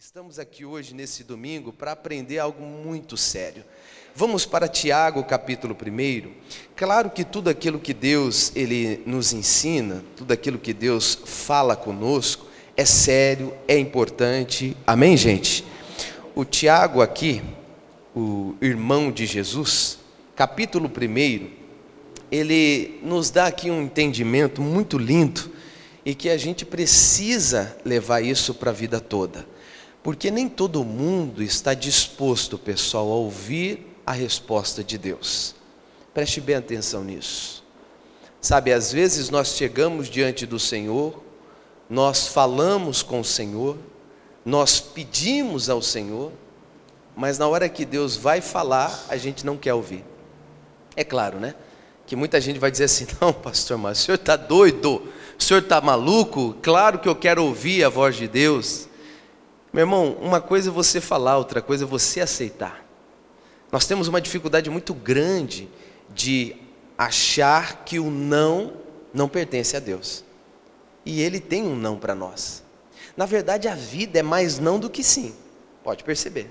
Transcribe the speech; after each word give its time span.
Estamos 0.00 0.38
aqui 0.38 0.64
hoje, 0.64 0.94
nesse 0.94 1.24
domingo, 1.24 1.72
para 1.72 1.90
aprender 1.90 2.38
algo 2.38 2.64
muito 2.64 3.16
sério. 3.16 3.64
Vamos 4.14 4.46
para 4.46 4.68
Tiago, 4.68 5.24
capítulo 5.24 5.74
1. 5.76 6.30
Claro 6.76 7.10
que 7.10 7.24
tudo 7.24 7.50
aquilo 7.50 7.80
que 7.80 7.92
Deus 7.92 8.52
ele 8.54 9.02
nos 9.04 9.32
ensina, 9.32 10.04
tudo 10.14 10.30
aquilo 10.30 10.56
que 10.56 10.72
Deus 10.72 11.18
fala 11.24 11.74
conosco, 11.74 12.46
é 12.76 12.84
sério, 12.84 13.52
é 13.66 13.76
importante. 13.76 14.76
Amém, 14.86 15.16
gente? 15.16 15.64
O 16.32 16.44
Tiago 16.44 17.02
aqui, 17.02 17.42
o 18.14 18.54
irmão 18.62 19.10
de 19.10 19.26
Jesus, 19.26 19.98
capítulo 20.36 20.88
1, 20.88 21.50
ele 22.30 23.00
nos 23.02 23.30
dá 23.30 23.48
aqui 23.48 23.68
um 23.68 23.82
entendimento 23.82 24.62
muito 24.62 24.96
lindo 24.96 25.50
e 26.04 26.14
que 26.14 26.28
a 26.28 26.38
gente 26.38 26.64
precisa 26.64 27.76
levar 27.84 28.20
isso 28.20 28.54
para 28.54 28.70
a 28.70 28.72
vida 28.72 29.00
toda. 29.00 29.57
Porque 30.02 30.30
nem 30.30 30.48
todo 30.48 30.84
mundo 30.84 31.42
está 31.42 31.74
disposto, 31.74 32.56
pessoal, 32.56 33.10
a 33.10 33.16
ouvir 33.16 33.86
a 34.06 34.12
resposta 34.12 34.82
de 34.82 34.96
Deus. 34.96 35.54
Preste 36.14 36.40
bem 36.40 36.56
atenção 36.56 37.04
nisso. 37.04 37.64
Sabe, 38.40 38.72
às 38.72 38.92
vezes 38.92 39.30
nós 39.30 39.48
chegamos 39.48 40.08
diante 40.08 40.46
do 40.46 40.58
Senhor, 40.58 41.22
nós 41.90 42.28
falamos 42.28 43.02
com 43.02 43.20
o 43.20 43.24
Senhor, 43.24 43.76
nós 44.44 44.80
pedimos 44.80 45.68
ao 45.68 45.82
Senhor, 45.82 46.32
mas 47.16 47.36
na 47.36 47.48
hora 47.48 47.68
que 47.68 47.84
Deus 47.84 48.16
vai 48.16 48.40
falar, 48.40 49.06
a 49.08 49.16
gente 49.16 49.44
não 49.44 49.56
quer 49.56 49.74
ouvir. 49.74 50.04
É 50.96 51.04
claro, 51.04 51.38
né? 51.38 51.54
Que 52.06 52.16
muita 52.16 52.40
gente 52.40 52.58
vai 52.58 52.70
dizer 52.70 52.84
assim: 52.84 53.06
não, 53.20 53.32
pastor, 53.32 53.76
mas 53.76 54.00
o 54.00 54.02
senhor 54.02 54.16
está 54.16 54.36
doido, 54.36 55.02
o 55.38 55.42
senhor 55.42 55.62
está 55.62 55.80
maluco? 55.80 56.56
Claro 56.62 56.98
que 56.98 57.08
eu 57.08 57.14
quero 57.14 57.44
ouvir 57.44 57.84
a 57.84 57.88
voz 57.88 58.16
de 58.16 58.26
Deus. 58.26 58.87
Meu 59.72 59.82
irmão, 59.82 60.16
uma 60.20 60.40
coisa 60.40 60.70
é 60.70 60.72
você 60.72 61.00
falar, 61.00 61.36
outra 61.36 61.60
coisa 61.60 61.84
é 61.84 61.86
você 61.86 62.20
aceitar. 62.20 62.84
Nós 63.70 63.86
temos 63.86 64.08
uma 64.08 64.20
dificuldade 64.20 64.70
muito 64.70 64.94
grande 64.94 65.68
de 66.08 66.56
achar 66.96 67.84
que 67.84 67.98
o 67.98 68.10
não 68.10 68.72
não 69.12 69.28
pertence 69.28 69.76
a 69.76 69.80
Deus. 69.80 70.24
E 71.04 71.20
Ele 71.20 71.40
tem 71.40 71.62
um 71.62 71.76
não 71.76 71.98
para 71.98 72.14
nós. 72.14 72.62
Na 73.16 73.26
verdade, 73.26 73.68
a 73.68 73.74
vida 73.74 74.18
é 74.18 74.22
mais 74.22 74.58
não 74.58 74.78
do 74.78 74.88
que 74.88 75.02
sim. 75.02 75.34
Pode 75.82 76.04
perceber. 76.04 76.50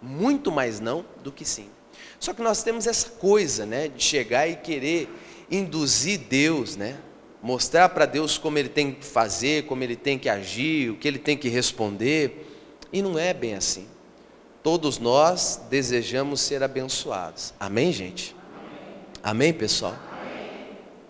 Muito 0.00 0.50
mais 0.50 0.80
não 0.80 1.04
do 1.22 1.32
que 1.32 1.44
sim. 1.44 1.68
Só 2.18 2.32
que 2.32 2.42
nós 2.42 2.62
temos 2.62 2.86
essa 2.86 3.08
coisa, 3.10 3.66
né, 3.66 3.88
de 3.88 4.02
chegar 4.02 4.46
e 4.46 4.56
querer 4.56 5.08
induzir 5.50 6.18
Deus, 6.18 6.76
né, 6.76 6.98
mostrar 7.42 7.88
para 7.90 8.06
Deus 8.06 8.36
como 8.36 8.58
ele 8.58 8.68
tem 8.68 8.92
que 8.92 9.04
fazer, 9.04 9.66
como 9.66 9.82
ele 9.82 9.96
tem 9.96 10.18
que 10.18 10.28
agir, 10.28 10.90
o 10.90 10.96
que 10.96 11.08
ele 11.08 11.18
tem 11.18 11.36
que 11.36 11.48
responder. 11.48 12.46
E 12.92 13.00
não 13.02 13.18
é 13.18 13.32
bem 13.32 13.54
assim. 13.54 13.86
Todos 14.62 14.98
nós 14.98 15.60
desejamos 15.70 16.40
ser 16.40 16.62
abençoados. 16.62 17.54
Amém, 17.58 17.92
gente? 17.92 18.36
Amém, 19.22 19.52
pessoal? 19.52 19.96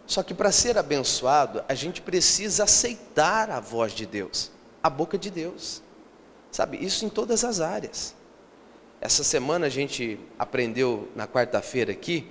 Só 0.07 0.23
que 0.23 0.35
para 0.35 0.51
ser 0.51 0.77
abençoado, 0.77 1.65
a 1.69 1.75
gente 1.75 2.01
precisa 2.03 2.65
aceitar 2.65 3.51
a 3.51 3.61
voz 3.61 3.93
de 3.93 4.07
Deus, 4.07 4.51
a 4.83 4.91
boca 4.91 5.17
de 5.17 5.31
Deus. 5.31 5.83
Sabe, 6.51 6.85
isso 6.85 7.05
em 7.05 7.09
todas 7.09 7.45
as 7.45 7.61
áreas. 7.61 8.15
Essa 9.01 9.25
semana 9.25 9.67
a 9.67 9.71
gente 9.71 10.19
aprendeu 10.39 11.09
na 11.15 11.27
quarta-feira 11.27 11.93
aqui 11.93 12.27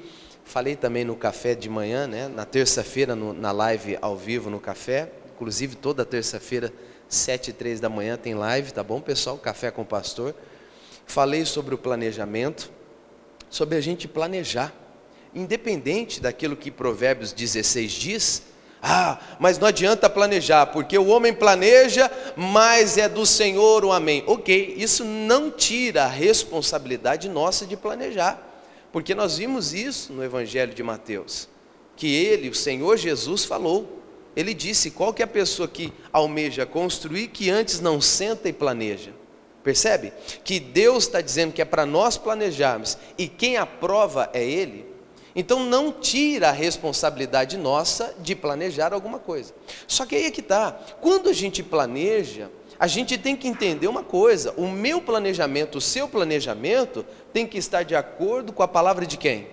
Falei 0.50 0.76
também 0.76 1.06
no 1.06 1.16
café 1.16 1.54
de 1.54 1.70
manhã, 1.70 2.08
né? 2.08 2.28
na 2.28 2.44
terça-feira, 2.44 3.16
na 3.16 3.52
live 3.52 4.00
ao 4.02 4.18
vivo 4.18 4.50
no 4.50 4.60
café. 4.60 5.12
Inclusive, 5.36 5.76
toda 5.76 6.04
terça-feira, 6.04 6.74
sete 7.08 7.52
e 7.52 7.54
três 7.54 7.80
da 7.80 7.88
manhã, 7.88 8.18
tem 8.18 8.34
live, 8.34 8.74
tá 8.74 8.82
bom, 8.82 9.00
pessoal? 9.00 9.38
Café 9.38 9.70
com 9.70 9.84
o 9.84 9.86
pastor. 9.86 10.34
Falei 11.06 11.46
sobre 11.46 11.76
o 11.76 11.78
planejamento, 11.78 12.72
sobre 13.48 13.78
a 13.78 13.80
gente 13.80 14.08
planejar. 14.08 14.74
Independente 15.36 16.20
daquilo 16.20 16.58
que 16.58 16.72
Provérbios 16.72 17.32
16 17.32 17.92
diz, 17.92 18.44
ah, 18.82 19.20
mas 19.40 19.60
não 19.60 19.68
adianta 19.68 20.10
planejar, 20.10 20.66
porque 20.66 20.98
o 20.98 21.10
homem 21.10 21.32
planeja, 21.32 22.10
mas 22.36 22.98
é 22.98 23.08
do 23.08 23.24
Senhor 23.24 23.86
o 23.86 23.92
amém. 23.92 24.24
Ok, 24.26 24.74
isso 24.80 25.06
não 25.06 25.52
tira 25.52 26.06
a 26.06 26.08
responsabilidade 26.08 27.30
nossa 27.30 27.68
de 27.68 27.78
planejar. 27.78 28.49
Porque 28.92 29.14
nós 29.14 29.38
vimos 29.38 29.74
isso 29.74 30.12
no 30.14 30.24
Evangelho 30.24 30.74
de 30.74 30.82
Mateus, 30.82 31.48
que 31.96 32.14
ele, 32.14 32.50
o 32.50 32.56
Senhor 32.56 32.98
Jesus, 32.98 33.46
falou. 33.46 34.00
Ele 34.36 34.54
disse: 34.54 34.92
qual 34.92 35.14
que 35.14 35.22
é 35.22 35.26
a 35.26 35.28
pessoa 35.28 35.68
que 35.68 35.94
almeja 36.12 36.66
construir 36.66 37.28
que 37.28 37.50
antes 37.50 37.80
não 37.80 38.00
senta 38.02 38.50
e 38.50 38.54
planeja? 38.54 39.12
Percebe? 39.64 40.14
Que 40.44 40.60
Deus 40.60 41.04
está 41.04 41.22
dizendo 41.22 41.54
que 41.54 41.62
é 41.62 41.66
para 41.66 41.86
nós 41.86 42.18
planejarmos 42.18 42.98
e 43.18 43.28
quem 43.28 43.58
aprova 43.58 44.30
é 44.34 44.44
Ele. 44.44 44.86
Então 45.36 45.64
não 45.64 45.92
tira 45.92 46.50
a 46.50 46.54
responsabilidade 46.54 47.58
nossa 47.58 48.16
de 48.20 48.36
planejar 48.36 48.94
alguma 48.94 49.20
coisa. 49.20 49.54
Só 49.88 50.06
que 50.06 50.16
aí 50.16 50.26
é 50.26 50.32
que 50.32 50.42
está. 50.42 50.72
Quando 51.02 51.30
a 51.30 51.34
gente 51.34 51.62
planeja, 51.62 52.50
a 52.80 52.88
gente 52.88 53.18
tem 53.18 53.36
que 53.36 53.48
entender 53.48 53.88
uma 53.88 54.04
coisa: 54.04 54.54
o 54.56 54.68
meu 54.70 55.02
planejamento, 55.02 55.80
o 55.80 55.82
seu 55.82 56.08
planejamento, 56.08 57.06
tem 57.34 57.46
que 57.46 57.58
estar 57.58 57.84
de 57.84 57.96
acordo 57.96 58.54
com 58.54 58.64
a 58.64 58.68
palavra 58.68 59.06
de 59.06 59.18
quem? 59.18 59.48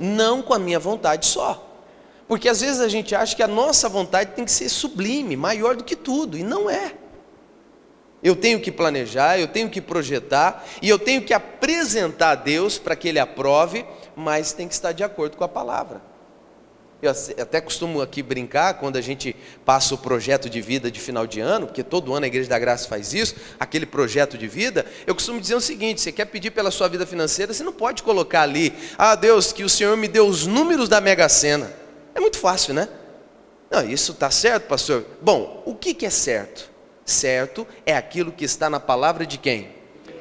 Não 0.00 0.40
com 0.40 0.54
a 0.54 0.58
minha 0.58 0.78
vontade 0.78 1.26
só. 1.26 1.68
Porque 2.26 2.48
às 2.48 2.62
vezes 2.62 2.80
a 2.80 2.88
gente 2.88 3.14
acha 3.14 3.36
que 3.36 3.42
a 3.42 3.48
nossa 3.48 3.88
vontade 3.88 4.30
tem 4.32 4.44
que 4.44 4.50
ser 4.50 4.70
sublime, 4.70 5.36
maior 5.36 5.76
do 5.76 5.84
que 5.84 5.94
tudo, 5.94 6.38
e 6.38 6.42
não 6.42 6.70
é. 6.70 6.94
Eu 8.22 8.34
tenho 8.34 8.60
que 8.60 8.72
planejar, 8.72 9.38
eu 9.38 9.48
tenho 9.48 9.68
que 9.68 9.80
projetar, 9.80 10.64
e 10.80 10.88
eu 10.88 10.98
tenho 10.98 11.22
que 11.22 11.34
apresentar 11.34 12.30
a 12.30 12.34
Deus 12.36 12.78
para 12.78 12.96
que 12.96 13.08
Ele 13.08 13.18
aprove, 13.18 13.84
mas 14.16 14.52
tem 14.52 14.66
que 14.66 14.72
estar 14.72 14.92
de 14.92 15.04
acordo 15.04 15.36
com 15.36 15.44
a 15.44 15.48
palavra. 15.48 16.00
Eu 17.02 17.10
até 17.42 17.60
costumo 17.60 18.00
aqui 18.00 18.22
brincar 18.22 18.74
quando 18.74 18.96
a 18.96 19.00
gente 19.00 19.34
passa 19.64 19.92
o 19.92 19.98
projeto 19.98 20.48
de 20.48 20.60
vida 20.60 20.88
de 20.88 21.00
final 21.00 21.26
de 21.26 21.40
ano, 21.40 21.66
porque 21.66 21.82
todo 21.82 22.14
ano 22.14 22.24
a 22.24 22.28
Igreja 22.28 22.48
da 22.48 22.56
Graça 22.60 22.88
faz 22.88 23.12
isso, 23.12 23.34
aquele 23.58 23.84
projeto 23.84 24.38
de 24.38 24.46
vida. 24.46 24.86
Eu 25.04 25.12
costumo 25.12 25.40
dizer 25.40 25.56
o 25.56 25.60
seguinte: 25.60 26.00
você 26.00 26.12
quer 26.12 26.26
pedir 26.26 26.52
pela 26.52 26.70
sua 26.70 26.86
vida 26.86 27.04
financeira, 27.04 27.52
você 27.52 27.64
não 27.64 27.72
pode 27.72 28.04
colocar 28.04 28.42
ali, 28.42 28.72
ah, 28.96 29.16
Deus, 29.16 29.52
que 29.52 29.64
o 29.64 29.68
Senhor 29.68 29.96
me 29.96 30.06
dê 30.06 30.20
os 30.20 30.46
números 30.46 30.88
da 30.88 31.00
Mega 31.00 31.28
Sena. 31.28 31.72
É 32.14 32.20
muito 32.20 32.38
fácil, 32.38 32.72
né? 32.72 32.88
Não, 33.68 33.84
isso 33.84 34.12
está 34.12 34.30
certo, 34.30 34.68
pastor? 34.68 35.04
Bom, 35.20 35.60
o 35.66 35.74
que, 35.74 35.94
que 35.94 36.06
é 36.06 36.10
certo? 36.10 36.70
Certo 37.04 37.66
é 37.84 37.96
aquilo 37.96 38.30
que 38.30 38.44
está 38.44 38.70
na 38.70 38.78
palavra 38.78 39.26
de 39.26 39.38
quem? 39.38 39.70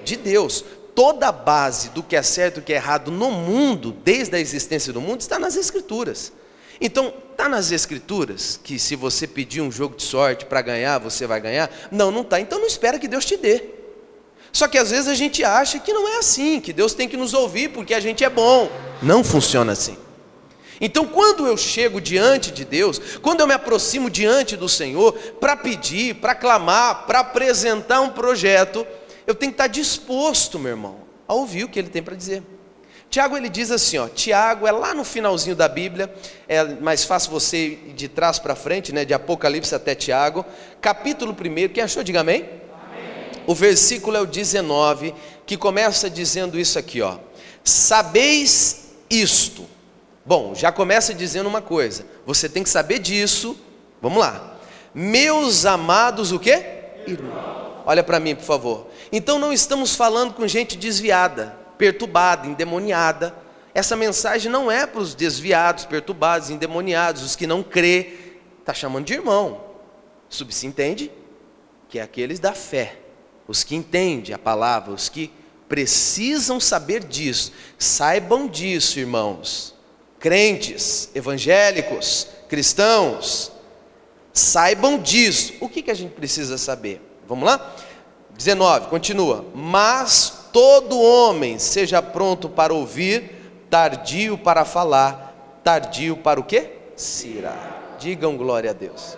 De 0.04 0.16
Deus. 0.16 0.66
Toda 0.96 1.28
a 1.28 1.32
base 1.32 1.90
do 1.90 2.02
que 2.02 2.16
é 2.16 2.24
certo 2.24 2.58
e 2.58 2.60
o 2.62 2.64
que 2.64 2.74
é 2.74 2.78
errado 2.78 3.12
no 3.12 3.30
mundo, 3.30 3.96
desde 4.04 4.36
a 4.36 4.40
existência 4.40 4.92
do 4.92 5.00
mundo, 5.00 5.22
está 5.22 5.38
nas 5.38 5.56
Escrituras. 5.56 6.34
Então, 6.82 7.14
está 7.32 7.48
nas 7.48 7.72
escrituras 7.72 8.60
que 8.64 8.80
se 8.80 8.96
você 8.96 9.28
pedir 9.28 9.62
um 9.62 9.72
jogo 9.72 9.96
de 9.96 10.04
sorte 10.04 10.46
para 10.46 10.62
ganhar, 10.62 10.98
você 10.98 11.28
vai 11.28 11.40
ganhar? 11.40 11.70
Não, 11.92 12.12
não 12.12 12.22
está. 12.22 12.40
Então 12.40 12.60
não 12.60 12.68
espera 12.68 12.98
que 12.98 13.08
Deus 13.08 13.24
te 13.24 13.38
dê. 13.38 13.64
Só 14.52 14.68
que 14.68 14.78
às 14.78 14.92
vezes 14.92 15.08
a 15.08 15.14
gente 15.14 15.44
acha 15.44 15.80
que 15.80 15.94
não 15.94 16.08
é 16.08 16.18
assim, 16.18 16.60
que 16.60 16.74
Deus 16.74 16.94
tem 16.94 17.08
que 17.08 17.16
nos 17.16 17.34
ouvir 17.34 17.70
porque 17.70 17.94
a 17.94 18.00
gente 18.00 18.24
é 18.24 18.30
bom. 18.30 18.70
Não 19.02 19.24
funciona 19.24 19.72
assim. 19.72 19.98
Então, 20.80 21.06
quando 21.06 21.46
eu 21.46 21.56
chego 21.56 22.02
diante 22.02 22.52
de 22.52 22.66
Deus, 22.66 23.00
quando 23.22 23.42
eu 23.42 23.48
me 23.48 23.54
aproximo 23.54 24.10
diante 24.10 24.58
do 24.58 24.68
Senhor 24.68 25.14
para 25.40 25.56
pedir, 25.56 26.16
para 26.16 26.34
clamar, 26.34 27.06
para 27.06 27.20
apresentar 27.20 28.02
um 28.02 28.10
projeto, 28.10 28.86
eu 29.28 29.36
tenho 29.36 29.52
que 29.52 29.56
estar 29.56 29.68
disposto, 29.68 30.58
meu 30.58 30.72
irmão, 30.72 31.02
a 31.28 31.36
ouvir 31.36 31.64
o 31.64 31.70
que 31.70 31.78
Ele 31.78 31.90
tem 31.90 32.02
para 32.02 32.16
dizer. 32.16 32.42
Tiago 33.12 33.36
ele 33.36 33.50
diz 33.50 33.72
assim, 33.72 33.98
ó, 33.98 34.08
Tiago 34.08 34.66
é 34.66 34.72
lá 34.72 34.94
no 34.94 35.04
finalzinho 35.04 35.54
da 35.54 35.68
Bíblia, 35.68 36.10
é 36.48 36.64
mais 36.64 37.04
fácil 37.04 37.30
você 37.30 37.58
ir 37.58 37.94
de 37.94 38.08
trás 38.08 38.40
para 38.40 38.56
frente, 38.56 38.94
né, 38.94 39.04
de 39.04 39.14
Apocalipse 39.14 39.76
até 39.76 39.94
Tiago, 39.94 40.46
capítulo 40.80 41.34
1, 41.34 41.74
quem 41.74 41.84
achou, 41.84 42.04
diga 42.04 42.22
amém? 42.22 42.46
amém. 42.46 43.44
O 43.46 43.54
versículo 43.54 44.16
é 44.16 44.22
o 44.22 44.26
19, 44.26 45.14
que 45.46 45.58
começa 45.58 46.10
dizendo 46.10 46.58
isso 46.58 46.80
aqui, 46.80 47.02
ó. 47.02 47.18
Sabeis 47.66 48.94
isto. 49.10 49.68
Bom, 50.26 50.56
já 50.56 50.72
começa 50.72 51.14
dizendo 51.14 51.50
uma 51.50 51.62
coisa, 51.62 52.06
você 52.26 52.48
tem 52.48 52.64
que 52.64 52.70
saber 52.70 53.00
disso. 53.00 53.60
Vamos 54.02 54.20
lá. 54.20 54.58
Meus 54.96 55.66
amados 55.66 56.32
o 56.32 56.40
quê? 56.40 56.64
Irmão. 57.06 57.82
Olha 57.86 58.04
para 58.06 58.22
mim, 58.22 58.36
por 58.36 58.46
favor. 58.46 58.88
Então 59.12 59.38
não 59.38 59.52
estamos 59.52 59.96
falando 59.96 60.34
com 60.34 60.48
gente 60.48 60.78
desviada 60.78 61.60
perturbada, 61.82 62.46
endemoniada. 62.46 63.36
Essa 63.74 63.96
mensagem 63.96 64.52
não 64.52 64.70
é 64.70 64.86
para 64.86 65.02
os 65.02 65.16
desviados, 65.16 65.84
perturbados, 65.84 66.52
endemoniados, 66.52 67.24
os 67.24 67.36
que 67.36 67.48
não 67.48 67.64
crê. 67.64 68.36
Está 68.60 68.72
chamando 68.72 69.06
de 69.06 69.14
irmão. 69.14 69.64
Subsintende 70.30 71.12
que 71.90 71.98
é 71.98 72.04
aqueles 72.04 72.40
da 72.40 72.54
fé, 72.54 73.00
os 73.48 73.64
que 73.64 73.76
entendem 73.76 74.34
a 74.34 74.38
palavra, 74.38 74.94
os 74.94 75.10
que 75.10 75.34
precisam 75.68 76.60
saber 76.60 77.04
disso. 77.04 77.52
Saibam 77.80 78.48
disso, 78.48 79.00
irmãos. 79.00 79.74
Crentes, 80.20 81.10
evangélicos, 81.16 82.28
cristãos, 82.48 83.52
saibam 84.32 85.00
disso. 85.00 85.56
O 85.60 85.68
que, 85.68 85.82
que 85.82 85.90
a 85.90 85.96
gente 85.96 86.14
precisa 86.14 86.60
saber? 86.60 87.02
Vamos 87.28 87.46
lá? 87.46 87.76
19, 88.38 88.88
continua. 88.88 89.44
Mas 89.56 90.41
todo 90.52 91.00
homem 91.00 91.58
seja 91.60 92.02
pronto 92.02 92.50
para 92.50 92.74
ouvir, 92.74 93.32
tardio 93.70 94.38
para 94.38 94.66
falar, 94.66 95.60
tardio 95.64 96.18
para 96.18 96.40
o 96.40 96.44
quê? 96.44 96.72
Cirar. 96.96 97.98
Digam 98.00 98.36
glória 98.36 98.72
a 98.72 98.74
Deus. 98.74 99.18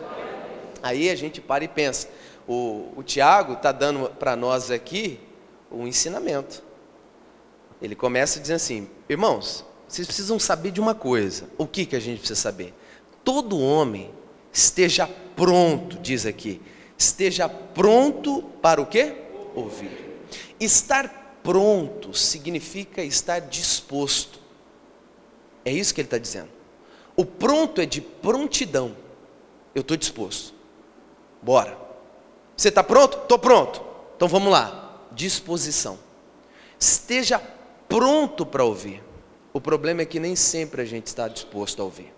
Aí 0.81 1.09
a 1.09 1.15
gente 1.15 1.39
para 1.39 1.63
e 1.63 1.67
pensa. 1.67 2.09
O, 2.47 2.91
o 2.95 3.03
Tiago 3.03 3.53
está 3.53 3.71
dando 3.71 4.09
para 4.09 4.35
nós 4.35 4.69
aqui 4.69 5.19
um 5.71 5.87
ensinamento. 5.87 6.61
Ele 7.81 7.95
começa 7.95 8.39
dizendo 8.39 8.57
assim: 8.57 8.89
irmãos, 9.09 9.65
vocês 9.87 10.05
precisam 10.05 10.37
saber 10.39 10.71
de 10.71 10.81
uma 10.81 10.93
coisa. 10.93 11.45
O 11.57 11.65
que, 11.65 11.85
que 11.85 11.95
a 11.95 11.99
gente 11.99 12.19
precisa 12.19 12.39
saber? 12.39 12.73
Todo 13.23 13.59
homem 13.59 14.11
esteja 14.51 15.09
pronto, 15.35 15.97
diz 15.99 16.25
aqui, 16.25 16.61
esteja 16.97 17.47
pronto 17.47 18.43
para 18.61 18.81
o 18.81 18.85
quê? 18.85 19.15
Ouvir. 19.55 19.91
Estar 20.59 21.22
pronto 21.43 22.13
significa 22.13 23.03
estar 23.03 23.39
disposto. 23.39 24.39
É 25.65 25.71
isso 25.71 25.93
que 25.93 26.01
ele 26.01 26.07
está 26.07 26.17
dizendo. 26.17 26.49
O 27.15 27.25
pronto 27.25 27.79
é 27.79 27.85
de 27.85 28.01
prontidão. 28.01 28.95
Eu 29.75 29.81
estou 29.81 29.97
disposto. 29.97 30.53
Bora. 31.41 31.77
Você 32.55 32.69
está 32.69 32.83
pronto? 32.83 33.17
Estou 33.17 33.37
pronto. 33.37 33.83
Então 34.15 34.27
vamos 34.27 34.51
lá. 34.51 35.01
Disposição. 35.11 35.99
Esteja 36.79 37.39
pronto 37.87 38.45
para 38.45 38.63
ouvir. 38.63 39.03
O 39.51 39.61
problema 39.61 40.01
é 40.01 40.05
que 40.05 40.19
nem 40.19 40.35
sempre 40.35 40.81
a 40.81 40.85
gente 40.85 41.07
está 41.07 41.27
disposto 41.27 41.81
a 41.81 41.85
ouvir. 41.85 42.13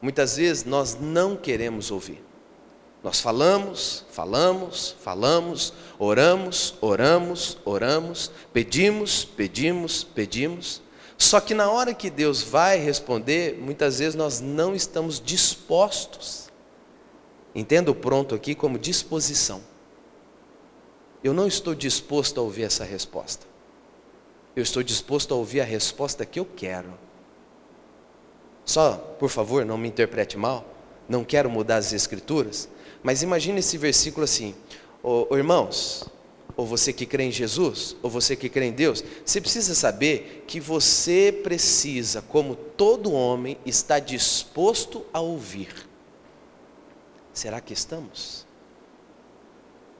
Muitas 0.00 0.36
vezes 0.36 0.64
nós 0.64 0.96
não 0.98 1.36
queremos 1.36 1.90
ouvir. 1.90 2.25
Nós 3.02 3.20
falamos, 3.20 4.04
falamos, 4.10 4.96
falamos, 5.00 5.72
oramos, 5.98 6.74
oramos, 6.80 7.58
oramos, 7.64 8.30
pedimos, 8.52 9.24
pedimos, 9.24 10.02
pedimos. 10.02 10.82
Só 11.18 11.40
que 11.40 11.54
na 11.54 11.70
hora 11.70 11.94
que 11.94 12.10
Deus 12.10 12.42
vai 12.42 12.78
responder, 12.78 13.58
muitas 13.58 14.00
vezes 14.00 14.14
nós 14.14 14.40
não 14.40 14.74
estamos 14.74 15.20
dispostos. 15.20 16.50
Entenda 17.54 17.90
o 17.90 17.94
pronto 17.94 18.34
aqui 18.34 18.54
como 18.54 18.78
disposição. 18.78 19.62
Eu 21.24 21.32
não 21.32 21.46
estou 21.46 21.74
disposto 21.74 22.38
a 22.38 22.42
ouvir 22.42 22.64
essa 22.64 22.84
resposta. 22.84 23.46
Eu 24.54 24.62
estou 24.62 24.82
disposto 24.82 25.32
a 25.32 25.36
ouvir 25.36 25.60
a 25.60 25.64
resposta 25.64 26.26
que 26.26 26.38
eu 26.38 26.44
quero. 26.44 26.92
Só, 28.64 28.96
por 29.18 29.30
favor, 29.30 29.64
não 29.64 29.78
me 29.78 29.88
interprete 29.88 30.36
mal. 30.36 30.64
Não 31.08 31.24
quero 31.24 31.48
mudar 31.48 31.76
as 31.76 31.92
escrituras. 31.92 32.68
Mas 33.06 33.22
imagine 33.22 33.60
esse 33.60 33.78
versículo 33.78 34.24
assim: 34.24 34.52
oh, 35.00 35.28
oh, 35.30 35.36
irmãos, 35.36 36.06
ou 36.56 36.66
você 36.66 36.92
que 36.92 37.06
crê 37.06 37.22
em 37.22 37.30
Jesus, 37.30 37.94
ou 38.02 38.10
você 38.10 38.34
que 38.34 38.48
crê 38.48 38.64
em 38.64 38.72
Deus, 38.72 39.04
você 39.24 39.40
precisa 39.40 39.76
saber 39.76 40.42
que 40.44 40.58
você 40.58 41.30
precisa, 41.30 42.20
como 42.20 42.56
todo 42.56 43.12
homem, 43.12 43.58
estar 43.64 44.00
disposto 44.00 45.06
a 45.12 45.20
ouvir. 45.20 45.88
Será 47.32 47.60
que 47.60 47.72
estamos? 47.72 48.44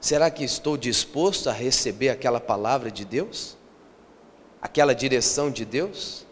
Será 0.01 0.29
que 0.29 0.43
estou 0.43 0.75
disposto 0.75 1.49
a 1.49 1.53
receber 1.53 2.09
aquela 2.09 2.41
palavra 2.41 2.91
de 2.91 3.05
Deus? 3.05 3.55
Aquela 4.61 4.93
direção 4.93 5.49
de 5.49 5.63
Deus? 5.63 6.26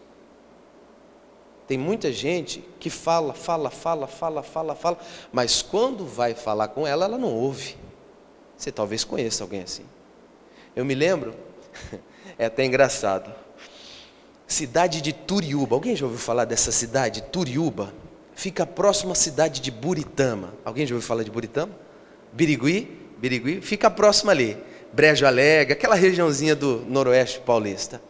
Tem 1.66 1.76
muita 1.76 2.12
gente 2.12 2.64
que 2.78 2.88
fala, 2.88 3.34
fala, 3.34 3.70
fala, 3.70 4.06
fala, 4.06 4.42
fala, 4.42 4.74
fala, 4.74 4.98
mas 5.32 5.62
quando 5.62 6.06
vai 6.06 6.34
falar 6.34 6.68
com 6.68 6.86
ela, 6.86 7.06
ela 7.06 7.18
não 7.18 7.32
ouve. 7.32 7.76
Você 8.56 8.70
talvez 8.70 9.02
conheça 9.04 9.42
alguém 9.42 9.62
assim. 9.62 9.84
Eu 10.74 10.84
me 10.84 10.94
lembro, 10.94 11.34
é 12.38 12.46
até 12.46 12.64
engraçado. 12.64 13.32
Cidade 14.46 15.00
de 15.00 15.12
Turiúba. 15.12 15.74
Alguém 15.74 15.96
já 15.96 16.06
ouviu 16.06 16.20
falar 16.20 16.44
dessa 16.44 16.70
cidade? 16.70 17.20
Turiúba. 17.22 17.92
Fica 18.34 18.64
próximo 18.64 19.12
à 19.12 19.14
cidade 19.14 19.60
de 19.60 19.70
Buritama. 19.70 20.54
Alguém 20.64 20.86
já 20.86 20.94
ouviu 20.94 21.06
falar 21.06 21.24
de 21.24 21.30
Buritama? 21.30 21.72
Birigui? 22.32 23.00
Birigui. 23.18 23.60
Fica 23.60 23.90
próximo 23.90 24.30
ali. 24.30 24.56
Brejo 24.92 25.26
Alegre, 25.26 25.72
aquela 25.72 25.96
regiãozinha 25.96 26.54
do 26.54 26.84
noroeste 26.86 27.40
paulista. 27.40 28.00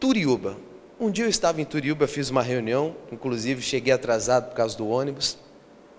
Turiúba. 0.00 0.56
Um 1.00 1.12
dia 1.12 1.26
eu 1.26 1.28
estava 1.28 1.60
em 1.60 1.64
Turiúba, 1.64 2.08
fiz 2.08 2.28
uma 2.28 2.42
reunião, 2.42 2.96
inclusive 3.12 3.62
cheguei 3.62 3.92
atrasado 3.92 4.48
por 4.48 4.56
causa 4.56 4.76
do 4.76 4.88
ônibus. 4.88 5.38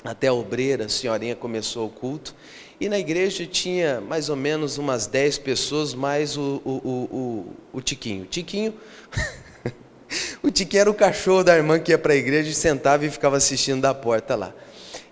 Até 0.04 0.28
a 0.28 0.34
obreira, 0.34 0.88
a 0.88 0.90
senhorinha 0.90 1.38
começou 1.38 1.88
o 1.88 1.90
culto. 1.90 2.36
E 2.82 2.90
na 2.90 3.00
igreja 3.00 3.46
tinha 3.46 4.02
mais 4.02 4.28
ou 4.28 4.36
menos 4.36 4.78
umas 4.78 5.08
10 5.08 5.38
pessoas, 5.38 5.94
mais 5.94 6.36
o, 6.36 6.62
o, 6.66 6.72
o, 6.74 7.54
o, 7.72 7.82
Tiquinho. 7.82 8.26
Tiquinho. 8.26 8.74
o 10.44 10.52
Tiquinho 10.52 10.82
era 10.82 10.92
o 10.92 10.94
cachorro 10.94 11.46
da 11.46 11.56
irmã 11.56 11.80
que 11.80 11.92
ia 11.94 11.98
para 11.98 12.12
a 12.12 12.18
igreja 12.18 12.50
e 12.50 12.54
sentava 12.54 13.06
e 13.06 13.10
ficava 13.10 13.38
assistindo 13.38 13.80
da 13.80 13.94
porta 13.94 14.36
lá. 14.36 14.54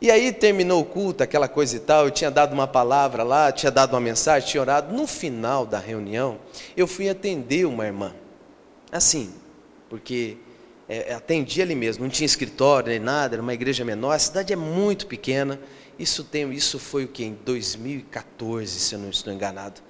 E 0.02 0.12
aí 0.12 0.34
terminou 0.34 0.82
o 0.82 0.86
culto, 0.86 1.24
aquela 1.24 1.48
coisa 1.48 1.78
e 1.78 1.80
tal, 1.80 2.04
eu 2.04 2.12
tinha 2.12 2.30
dado 2.30 2.52
uma 2.52 2.68
palavra 2.68 3.24
lá, 3.24 3.54
tinha 3.54 3.72
dado 3.72 3.94
uma 3.94 4.02
mensagem, 4.02 4.50
tinha 4.50 4.60
orado. 4.60 4.94
No 4.94 5.08
final 5.08 5.66
da 5.66 5.80
reunião, 5.80 6.40
eu 6.76 6.88
fui 6.88 7.08
atender 7.08 7.66
uma 7.66 7.86
irmã. 7.86 8.14
Assim, 8.92 9.34
porque 9.90 10.38
é, 10.90 11.12
é, 11.12 11.14
atendia 11.14 11.64
ali 11.64 11.76
mesmo, 11.76 12.04
não 12.04 12.10
tinha 12.10 12.26
escritório 12.26 12.90
nem 12.90 13.00
nada, 13.00 13.36
era 13.36 13.42
uma 13.42 13.54
igreja 13.54 13.84
menor, 13.84 14.14
a 14.14 14.20
cidade 14.20 14.54
é 14.54 14.56
muito 14.56 15.06
pequena. 15.06 15.60
Isso 16.00 16.24
tem, 16.24 16.52
isso 16.54 16.80
foi 16.80 17.06
o 17.06 17.08
que 17.08 17.24
em 17.24 17.34
2014, 17.34 18.80
se 18.80 18.96
eu 18.96 19.00
não 19.00 19.10
estou 19.10 19.34
enganado. 19.34 19.82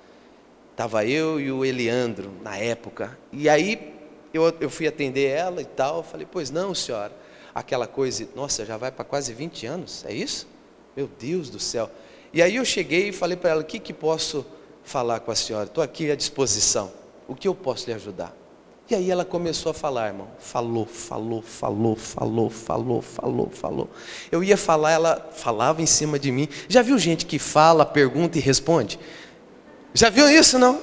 Tava 0.76 1.06
eu 1.06 1.40
e 1.40 1.52
o 1.52 1.66
Eliandro 1.66 2.32
na 2.42 2.58
época. 2.58 3.18
E 3.32 3.50
aí 3.50 3.94
eu, 4.34 4.56
eu 4.60 4.70
fui 4.70 4.88
atender 4.88 5.28
ela 5.28 5.62
e 5.62 5.66
tal, 5.66 6.04
falei: 6.04 6.28
"Pois 6.30 6.50
não, 6.50 6.74
senhora". 6.74 7.12
Aquela 7.54 7.88
coisa, 7.88 8.28
nossa, 8.36 8.66
já 8.66 8.78
vai 8.78 8.92
para 8.92 9.04
quase 9.04 9.34
20 9.34 9.66
anos, 9.66 10.06
é 10.06 10.14
isso? 10.14 10.48
Meu 10.96 11.10
Deus 11.20 11.50
do 11.50 11.60
céu. 11.60 11.90
E 12.32 12.42
aí 12.42 12.56
eu 12.56 12.66
cheguei 12.66 13.10
e 13.10 13.12
falei 13.12 13.36
para 13.36 13.50
ela: 13.50 13.62
"O 13.62 13.66
que 13.66 13.80
que 13.80 13.94
posso 13.94 14.46
falar 14.84 15.20
com 15.20 15.32
a 15.32 15.36
senhora? 15.36 15.66
Estou 15.66 15.84
aqui 15.84 16.10
à 16.10 16.16
disposição. 16.16 16.92
O 17.28 17.36
que 17.36 17.48
eu 17.48 17.54
posso 17.56 17.88
lhe 17.88 17.94
ajudar?" 17.94 18.47
E 18.90 18.96
aí 18.96 19.12
ela 19.12 19.26
começou 19.26 19.72
a 19.72 19.74
falar, 19.74 20.08
irmão. 20.08 20.30
Falou, 20.40 20.86
falou, 20.86 21.42
falou, 21.42 21.96
falou, 21.98 22.50
falou, 22.50 23.02
falou, 23.02 23.50
falou. 23.52 23.90
Eu 24.32 24.42
ia 24.42 24.56
falar, 24.56 24.92
ela 24.92 25.30
falava 25.34 25.82
em 25.82 25.86
cima 25.86 26.18
de 26.18 26.32
mim. 26.32 26.48
Já 26.70 26.82
viu 26.82 26.98
gente 26.98 27.26
que 27.26 27.38
fala, 27.38 27.86
pergunta 27.86 28.38
e 28.38 28.42
responde? 28.42 28.98
Já 29.94 30.10
viu 30.10 30.30
isso, 30.30 30.58
não? 30.58 30.80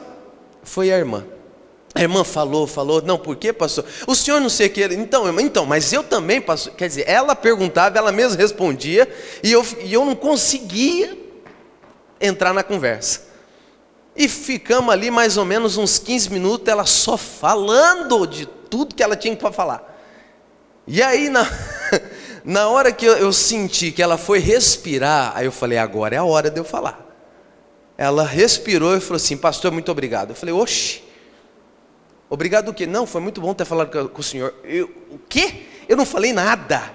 Foi 0.62 0.92
a 0.92 0.98
irmã. 0.98 1.24
A 1.94 2.02
irmã 2.02 2.24
falou, 2.24 2.66
falou, 2.66 3.00
não, 3.00 3.16
por 3.16 3.36
quê, 3.36 3.52
pastor? 3.52 3.86
O 4.06 4.14
senhor 4.14 4.38
não 4.38 4.50
sei 4.50 4.66
o 4.66 4.70
que. 4.70 4.84
Então, 4.84 5.26
irmã, 5.26 5.40
então, 5.40 5.64
mas 5.64 5.90
eu 5.90 6.02
também, 6.02 6.42
pastor. 6.42 6.74
Quer 6.74 6.88
dizer, 6.88 7.08
ela 7.08 7.34
perguntava, 7.34 7.96
ela 7.96 8.12
mesma 8.12 8.36
respondia, 8.36 9.08
e 9.42 9.50
eu, 9.50 9.64
e 9.80 9.94
eu 9.94 10.04
não 10.04 10.14
conseguia 10.14 11.16
entrar 12.20 12.52
na 12.52 12.62
conversa. 12.62 13.33
E 14.16 14.28
ficamos 14.28 14.92
ali 14.92 15.10
mais 15.10 15.36
ou 15.36 15.44
menos 15.44 15.76
uns 15.76 15.98
15 15.98 16.30
minutos, 16.30 16.68
ela 16.68 16.86
só 16.86 17.16
falando 17.16 18.26
de 18.26 18.46
tudo 18.46 18.94
que 18.94 19.02
ela 19.02 19.16
tinha 19.16 19.36
para 19.36 19.50
falar. 19.50 19.94
E 20.86 21.02
aí, 21.02 21.28
na, 21.28 21.46
na 22.44 22.68
hora 22.68 22.92
que 22.92 23.04
eu, 23.04 23.16
eu, 23.16 23.32
senti 23.32 23.90
que 23.90 24.02
ela 24.02 24.16
foi 24.16 24.38
respirar, 24.38 25.32
aí 25.34 25.46
eu 25.46 25.52
falei, 25.52 25.78
agora 25.78 26.14
é 26.14 26.18
a 26.18 26.24
hora 26.24 26.50
de 26.50 26.60
eu 26.60 26.64
falar. 26.64 27.00
Ela 27.96 28.24
respirou 28.24 28.96
e 28.96 29.00
falou 29.00 29.16
assim, 29.16 29.36
pastor, 29.36 29.72
muito 29.72 29.90
obrigado. 29.90 30.30
Eu 30.30 30.36
falei, 30.36 30.54
oxe, 30.54 31.02
obrigado 32.28 32.68
o 32.68 32.74
quê? 32.74 32.86
Não, 32.86 33.06
foi 33.06 33.20
muito 33.20 33.40
bom 33.40 33.54
ter 33.54 33.64
falado 33.64 33.90
com, 33.90 34.08
com 34.08 34.20
o 34.20 34.24
senhor. 34.24 34.54
Eu, 34.62 34.90
o 35.10 35.18
quê? 35.28 35.62
Eu 35.88 35.96
não 35.96 36.04
falei 36.04 36.32
nada. 36.32 36.92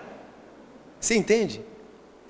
Você 0.99 1.15
entende? 1.15 1.61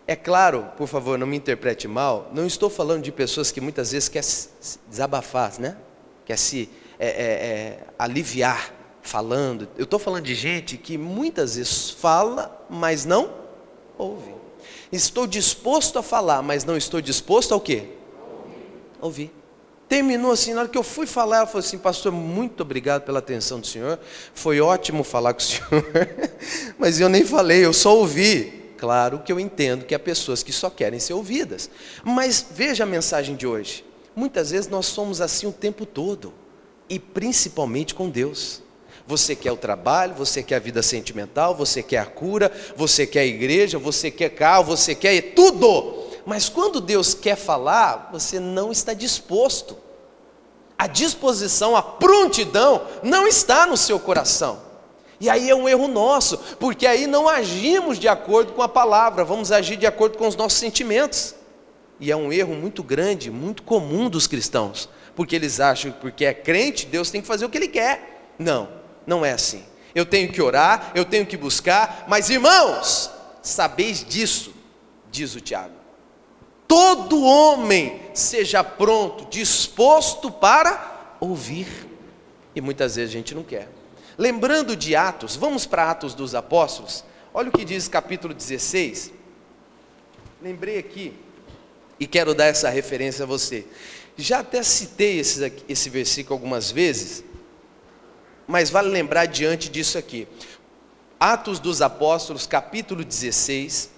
É 0.09 0.15
claro, 0.15 0.65
por 0.75 0.87
favor, 0.87 1.19
não 1.19 1.27
me 1.27 1.37
interprete 1.37 1.87
mal, 1.87 2.31
não 2.33 2.47
estou 2.47 2.67
falando 2.67 3.03
de 3.03 3.11
pessoas 3.11 3.51
que 3.51 3.61
muitas 3.61 3.91
vezes 3.91 4.09
quer 4.09 4.23
se 4.23 4.49
desabafar, 4.89 5.59
né? 5.59 5.77
quer 6.25 6.35
se 6.35 6.67
é, 6.97 7.07
é, 7.07 7.11
é, 7.11 7.79
aliviar 7.99 8.73
falando. 9.03 9.69
Eu 9.77 9.83
estou 9.83 9.99
falando 9.99 10.23
de 10.23 10.33
gente 10.33 10.77
que 10.77 10.97
muitas 10.97 11.57
vezes 11.57 11.91
fala, 11.91 12.65
mas 12.67 13.05
não 13.05 13.29
ouve. 13.99 14.33
Estou 14.91 15.27
disposto 15.27 15.99
a 15.99 16.01
falar, 16.01 16.41
mas 16.41 16.65
não 16.65 16.75
estou 16.75 16.99
disposto 17.01 17.53
ao 17.53 17.61
quê? 17.61 17.89
Ouvir. 18.99 19.31
Terminou 19.87 20.31
assim, 20.31 20.55
na 20.55 20.61
hora 20.61 20.69
que 20.69 20.77
eu 20.79 20.81
fui 20.81 21.05
falar, 21.05 21.37
ela 21.37 21.45
falou 21.45 21.59
assim, 21.59 21.77
pastor, 21.77 22.11
muito 22.11 22.61
obrigado 22.61 23.03
pela 23.03 23.19
atenção 23.19 23.59
do 23.59 23.67
senhor, 23.67 23.99
foi 24.33 24.59
ótimo 24.59 25.03
falar 25.03 25.35
com 25.35 25.39
o 25.39 25.43
senhor, 25.43 25.85
mas 26.79 26.99
eu 26.99 27.07
nem 27.09 27.23
falei, 27.23 27.63
eu 27.63 27.73
só 27.73 27.95
ouvi. 27.95 28.58
Claro 28.79 29.19
que 29.19 29.31
eu 29.31 29.39
entendo 29.39 29.83
que 29.83 29.93
há 29.93 30.00
pessoas 30.00 30.41
que 30.41 30.53
só 30.53 30.69
querem 30.69 31.00
ser 31.00 31.13
ouvidas. 31.13 31.69
Mas 32.03 32.45
veja 32.50 32.86
a 32.86 32.88
mensagem 32.88 33.36
de 33.36 33.45
hoje. 33.45 33.83
Muitas 34.15 34.51
vezes 34.51 34.69
nós 34.69 34.86
somos 34.86 35.19
assim 35.19 35.45
o 35.45 35.51
tempo 35.51 35.86
todo, 35.86 36.33
e 36.88 36.98
principalmente 36.98 37.93
com 37.93 38.09
Deus. 38.09 38.62
Você 39.05 39.36
quer 39.36 39.51
o 39.51 39.57
trabalho, 39.57 40.13
você 40.13 40.41
quer 40.41 40.55
a 40.55 40.59
vida 40.59 40.81
sentimental, 40.81 41.55
você 41.55 41.83
quer 41.83 41.98
a 41.98 42.05
cura, 42.05 42.51
você 42.75 43.05
quer 43.05 43.21
a 43.21 43.25
igreja, 43.25 43.77
você 43.77 44.09
quer 44.09 44.29
carro, 44.29 44.63
você 44.63 44.95
quer 44.95 45.33
tudo. 45.33 46.07
Mas 46.25 46.48
quando 46.48 46.79
Deus 46.79 47.13
quer 47.13 47.36
falar, 47.36 48.09
você 48.12 48.39
não 48.39 48.71
está 48.71 48.93
disposto. 48.93 49.77
A 50.77 50.88
disposição, 50.88 51.75
a 51.75 51.81
prontidão 51.81 52.83
não 53.03 53.27
está 53.27 53.65
no 53.65 53.75
seu 53.75 54.00
coração. 54.00 54.68
E 55.19 55.29
aí 55.29 55.49
é 55.49 55.55
um 55.55 55.67
erro 55.67 55.88
nosso, 55.88 56.38
porque 56.59 56.88
aí 56.88 57.05
não 57.05 57.27
agimos 57.27 57.99
de 57.99 58.07
acordo 58.07 58.53
com 58.53 58.61
a 58.61 58.69
palavra, 58.69 59.25
vamos 59.25 59.51
agir 59.51 59.75
de 59.75 59.85
acordo 59.85 60.17
com 60.17 60.27
os 60.27 60.35
nossos 60.35 60.57
sentimentos. 60.57 61.35
E 61.99 62.09
é 62.09 62.15
um 62.15 62.31
erro 62.31 62.55
muito 62.55 62.81
grande, 62.81 63.29
muito 63.29 63.63
comum 63.63 64.09
dos 64.09 64.27
cristãos, 64.27 64.88
porque 65.15 65.35
eles 65.35 65.59
acham 65.59 65.91
que 65.91 65.99
porque 65.99 66.23
é 66.23 66.33
crente, 66.33 66.85
Deus 66.85 67.11
tem 67.11 67.19
que 67.19 67.27
fazer 67.27 67.43
o 67.43 67.49
que 67.49 67.57
ele 67.57 67.67
quer. 67.67 68.33
Não, 68.39 68.69
não 69.05 69.25
é 69.25 69.33
assim. 69.33 69.63
Eu 69.93 70.05
tenho 70.05 70.31
que 70.31 70.41
orar, 70.41 70.91
eu 70.95 71.03
tenho 71.03 71.25
que 71.25 71.35
buscar, 71.35 72.05
mas 72.07 72.29
irmãos, 72.29 73.11
sabeis 73.41 74.05
disso, 74.05 74.53
diz 75.11 75.35
o 75.35 75.41
Tiago. 75.41 75.73
Todo 76.65 77.21
homem 77.21 77.99
seja 78.13 78.63
pronto, 78.63 79.25
disposto 79.29 80.31
para 80.31 81.17
ouvir. 81.19 81.67
E 82.55 82.61
muitas 82.61 82.95
vezes 82.95 83.09
a 83.09 83.17
gente 83.17 83.35
não 83.35 83.43
quer. 83.43 83.67
Lembrando 84.19 84.75
de 84.75 84.97
Atos, 84.97 85.38
vamos 85.38 85.65
para 85.65 85.89
Atos 85.89 86.13
dos 86.13 86.35
Apóstolos. 86.35 87.05
Olha 87.33 87.47
o 87.47 87.51
que 87.53 87.63
diz 87.63 87.88
capítulo 87.88 88.33
16. 88.33 89.13
Lembrei 90.41 90.77
aqui 90.77 91.13
e 91.97 92.05
quero 92.05 92.35
dar 92.35 92.47
essa 92.47 92.67
referência 92.67 93.23
a 93.23 93.25
você. 93.25 93.65
Já 94.17 94.39
até 94.39 94.61
citei 94.61 95.19
esse, 95.19 95.53
esse 95.69 95.89
versículo 95.89 96.33
algumas 96.33 96.69
vezes, 96.69 97.23
mas 98.45 98.69
vale 98.69 98.89
lembrar 98.89 99.25
diante 99.25 99.69
disso 99.69 99.97
aqui. 99.97 100.27
Atos 101.17 101.57
dos 101.57 101.81
Apóstolos, 101.81 102.45
capítulo 102.45 103.05
16, 103.05 103.89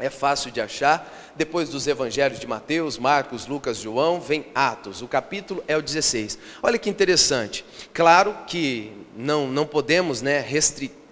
é 0.00 0.10
fácil 0.10 0.50
de 0.50 0.60
achar. 0.60 1.32
Depois 1.36 1.68
dos 1.68 1.86
evangelhos 1.86 2.38
de 2.38 2.46
Mateus, 2.46 2.98
Marcos, 2.98 3.46
Lucas, 3.46 3.78
João, 3.78 4.20
vem 4.20 4.46
Atos. 4.54 5.02
O 5.02 5.08
capítulo 5.08 5.62
é 5.66 5.76
o 5.76 5.82
16. 5.82 6.38
Olha 6.62 6.78
que 6.78 6.90
interessante. 6.90 7.64
Claro 7.92 8.36
que 8.46 8.92
não, 9.16 9.46
não 9.46 9.66
podemos 9.66 10.22
né, 10.22 10.44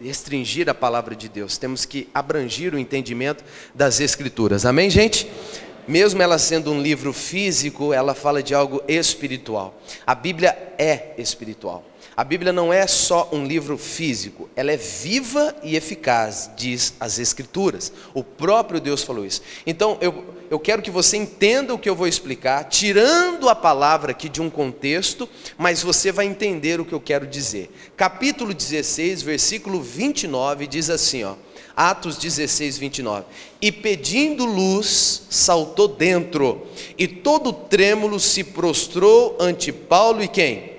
restringir 0.01 0.69
a 0.69 0.75
palavra 0.75 1.15
de 1.17 1.29
Deus, 1.29 1.59
temos 1.59 1.85
que 1.85 2.09
abranger 2.15 2.75
o 2.75 2.79
entendimento 2.79 3.45
das 3.75 4.01
Escrituras. 4.01 4.65
Amém, 4.65 4.91
gente? 4.91 5.29
mesmo 5.89 6.21
ela 6.23 6.39
sendo 6.39 6.71
um 6.71 6.83
livro 6.83 7.15
físico, 7.15 7.95
ela 7.95 8.15
fala 8.15 8.43
de 8.43 8.55
algo 8.55 8.83
espiritual. 8.87 9.81
A 10.07 10.15
Bíblia 10.15 10.75
é 10.77 11.15
espiritual. 11.17 11.83
A 12.19 12.25
Bíblia 12.25 12.53
não 12.53 12.73
é 12.73 12.85
só 12.85 13.29
um 13.31 13.45
livro 13.45 13.79
físico, 13.79 14.51
ela 14.57 14.73
é 14.73 14.77
viva 14.77 15.55
e 15.63 15.77
eficaz, 15.77 16.51
diz 16.57 16.95
as 16.99 17.21
Escrituras. 17.21 17.93
O 18.13 18.25
próprio 18.25 18.81
Deus 18.81 19.05
falou 19.05 19.25
isso. 19.25 19.41
Então, 19.65 19.97
eu, 20.01 20.25
eu 20.51 20.59
quero 20.59 20.83
que 20.83 20.91
você 20.91 21.17
entenda 21.17 21.73
o 21.73 21.79
que 21.79 21.89
eu 21.89 21.95
vou 21.95 22.09
explicar, 22.09 22.65
tirando 22.65 23.49
a 23.49 23.55
palavra 23.55 24.11
aqui 24.11 24.29
de 24.29 24.43
um 24.43 24.51
contexto, 24.51 25.29
mas 25.57 25.81
você 25.81 26.11
vai 26.11 26.27
entender 26.27 26.81
o 26.81 26.85
que 26.85 26.93
eu 26.93 27.01
quero 27.01 27.25
dizer. 27.25 27.71
Capítulo 27.97 28.53
16, 28.53 29.23
versículo 29.23 29.81
29 29.81 30.67
diz 30.67 30.91
assim, 30.91 31.23
ó. 31.23 31.37
Atos 31.77 32.17
16, 32.19 32.79
29. 32.79 33.27
E 33.63 33.71
pedindo 33.71 34.45
luz, 34.45 35.23
saltou 35.31 35.87
dentro, 35.87 36.67
e 36.99 37.07
todo 37.07 37.53
trêmulo 37.53 38.19
se 38.19 38.43
prostrou 38.43 39.37
ante 39.39 39.71
Paulo 39.71 40.21
e 40.21 40.27
quem? 40.27 40.78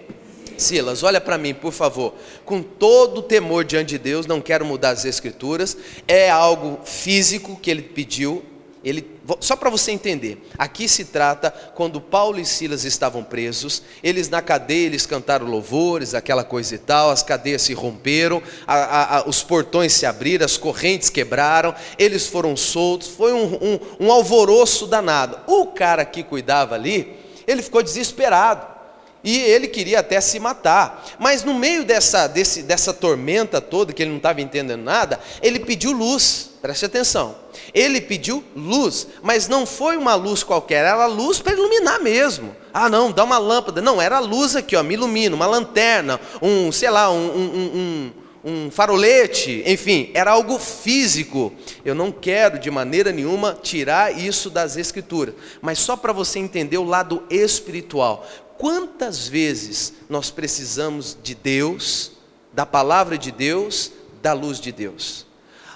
Silas, 0.59 1.03
olha 1.03 1.21
para 1.21 1.37
mim, 1.37 1.53
por 1.53 1.71
favor, 1.71 2.13
com 2.45 2.61
todo 2.61 3.19
o 3.19 3.23
temor 3.23 3.63
diante 3.63 3.89
de 3.89 3.97
Deus, 3.97 4.25
não 4.25 4.41
quero 4.41 4.65
mudar 4.65 4.91
as 4.91 5.05
escrituras, 5.05 5.77
é 6.07 6.29
algo 6.29 6.79
físico 6.85 7.59
que 7.61 7.69
ele 7.69 7.81
pediu, 7.81 8.43
ele, 8.81 9.05
só 9.41 9.57
para 9.57 9.69
você 9.69 9.91
entender, 9.91 10.41
aqui 10.57 10.87
se 10.87 11.03
trata 11.05 11.51
quando 11.75 11.99
Paulo 11.99 12.39
e 12.39 12.45
Silas 12.45 12.85
estavam 12.85 13.23
presos, 13.23 13.83
eles 14.01 14.29
na 14.29 14.41
cadeia, 14.41 14.85
eles 14.85 15.05
cantaram 15.05 15.45
louvores, 15.45 16.13
aquela 16.13 16.45
coisa 16.45 16.75
e 16.75 16.77
tal, 16.77 17.11
as 17.11 17.21
cadeias 17.21 17.61
se 17.61 17.73
romperam, 17.73 18.41
a, 18.65 18.75
a, 18.75 19.17
a, 19.17 19.27
os 19.27 19.43
portões 19.43 19.91
se 19.91 20.05
abriram, 20.05 20.45
as 20.45 20.55
correntes 20.55 21.09
quebraram, 21.09 21.75
eles 21.97 22.25
foram 22.25 22.55
soltos, 22.55 23.09
foi 23.09 23.33
um, 23.33 23.55
um, 23.55 23.79
um 23.99 24.11
alvoroço 24.11 24.87
danado. 24.87 25.37
O 25.45 25.67
cara 25.67 26.05
que 26.05 26.23
cuidava 26.23 26.75
ali, 26.75 27.17
ele 27.45 27.61
ficou 27.61 27.83
desesperado. 27.83 28.78
E 29.23 29.37
ele 29.37 29.67
queria 29.67 29.99
até 29.99 30.19
se 30.21 30.39
matar. 30.39 31.05
Mas 31.19 31.43
no 31.43 31.53
meio 31.53 31.83
dessa, 31.83 32.27
desse, 32.27 32.63
dessa 32.63 32.93
tormenta 32.93 33.59
toda, 33.59 33.91
que 33.93 34.01
ele 34.01 34.11
não 34.11 34.17
estava 34.17 34.41
entendendo 34.41 34.81
nada, 34.81 35.19
ele 35.41 35.59
pediu 35.59 35.91
luz. 35.91 36.51
Preste 36.61 36.85
atenção. 36.85 37.35
Ele 37.73 38.01
pediu 38.01 38.43
luz, 38.55 39.07
mas 39.21 39.47
não 39.47 39.65
foi 39.65 39.95
uma 39.95 40.15
luz 40.15 40.43
qualquer, 40.43 40.83
era 40.83 41.05
luz 41.05 41.39
para 41.39 41.53
iluminar 41.53 42.01
mesmo. 42.01 42.55
Ah, 42.73 42.89
não, 42.89 43.11
dá 43.11 43.23
uma 43.23 43.37
lâmpada. 43.37 43.81
Não, 43.81 44.01
era 44.01 44.19
luz 44.19 44.55
aqui, 44.55 44.75
ó, 44.75 44.83
me 44.83 44.95
ilumina, 44.95 45.35
uma 45.35 45.45
lanterna, 45.45 46.19
um, 46.41 46.71
sei 46.71 46.89
lá, 46.89 47.09
um, 47.09 47.15
um, 47.15 47.55
um 47.55 48.11
um 48.43 48.71
farolete, 48.71 49.63
enfim, 49.65 50.11
era 50.13 50.31
algo 50.31 50.57
físico. 50.57 51.53
Eu 51.83 51.93
não 51.93 52.11
quero 52.11 52.57
de 52.57 52.71
maneira 52.71 53.11
nenhuma 53.11 53.57
tirar 53.61 54.17
isso 54.17 54.49
das 54.49 54.77
escrituras, 54.77 55.35
mas 55.61 55.79
só 55.79 55.97
para 55.97 56.13
você 56.13 56.39
entender 56.39 56.77
o 56.77 56.83
lado 56.83 57.23
espiritual. 57.29 58.25
Quantas 58.59 59.25
vezes 59.25 59.93
nós 60.09 60.29
precisamos 60.29 61.17
de 61.23 61.33
Deus, 61.33 62.11
da 62.51 62.65
palavra 62.65 63.17
de 63.17 63.31
Deus, 63.31 63.89
da 64.21 64.33
luz 64.33 64.59
de 64.59 64.73
Deus? 64.73 65.25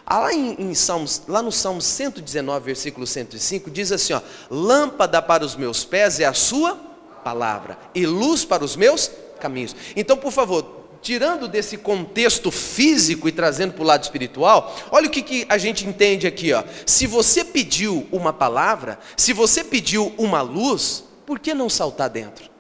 Ah, 0.06 0.20
lá, 0.20 0.34
em, 0.34 0.62
em 0.62 0.76
Salmos, 0.76 1.22
lá 1.26 1.42
no 1.42 1.50
Salmo 1.50 1.82
119, 1.82 2.66
versículo 2.66 3.08
105, 3.08 3.72
diz 3.72 3.90
assim: 3.94 4.12
ó, 4.12 4.22
Lâmpada 4.52 5.22
para 5.22 5.46
os 5.46 5.56
meus 5.56 5.86
pés 5.86 6.20
é 6.20 6.26
a 6.26 6.34
sua 6.34 6.76
palavra, 7.24 7.78
e 7.96 8.06
luz 8.06 8.44
para 8.44 8.66
os 8.66 8.76
meus 8.76 9.10
caminhos. 9.40 9.74
Então, 9.96 10.18
por 10.18 10.34
favor, 10.34 10.90
tirando 11.02 11.48
desse 11.48 11.78
contexto 11.78 12.52
físico 12.52 13.30
e 13.30 13.32
trazendo 13.32 13.76
para 13.76 13.84
o 13.84 13.88
lado 13.88 14.04
espiritual, 14.04 14.76
olha 14.92 15.08
o 15.08 15.10
que, 15.10 15.22
que 15.22 15.46
a 15.48 15.58
gente 15.58 15.88
entende 15.88 16.28
aqui. 16.28 16.52
Ó. 16.52 16.62
Se 16.86 17.08
você 17.08 17.46
pediu 17.46 18.06
uma 18.12 18.34
palavra, 18.34 19.00
se 19.16 19.32
você 19.32 19.64
pediu 19.64 20.14
uma 20.18 20.42
luz, 20.42 21.06
por 21.26 21.40
que 21.40 21.54
não 21.54 21.70
saltar 21.70 22.10
dentro? 22.10 22.52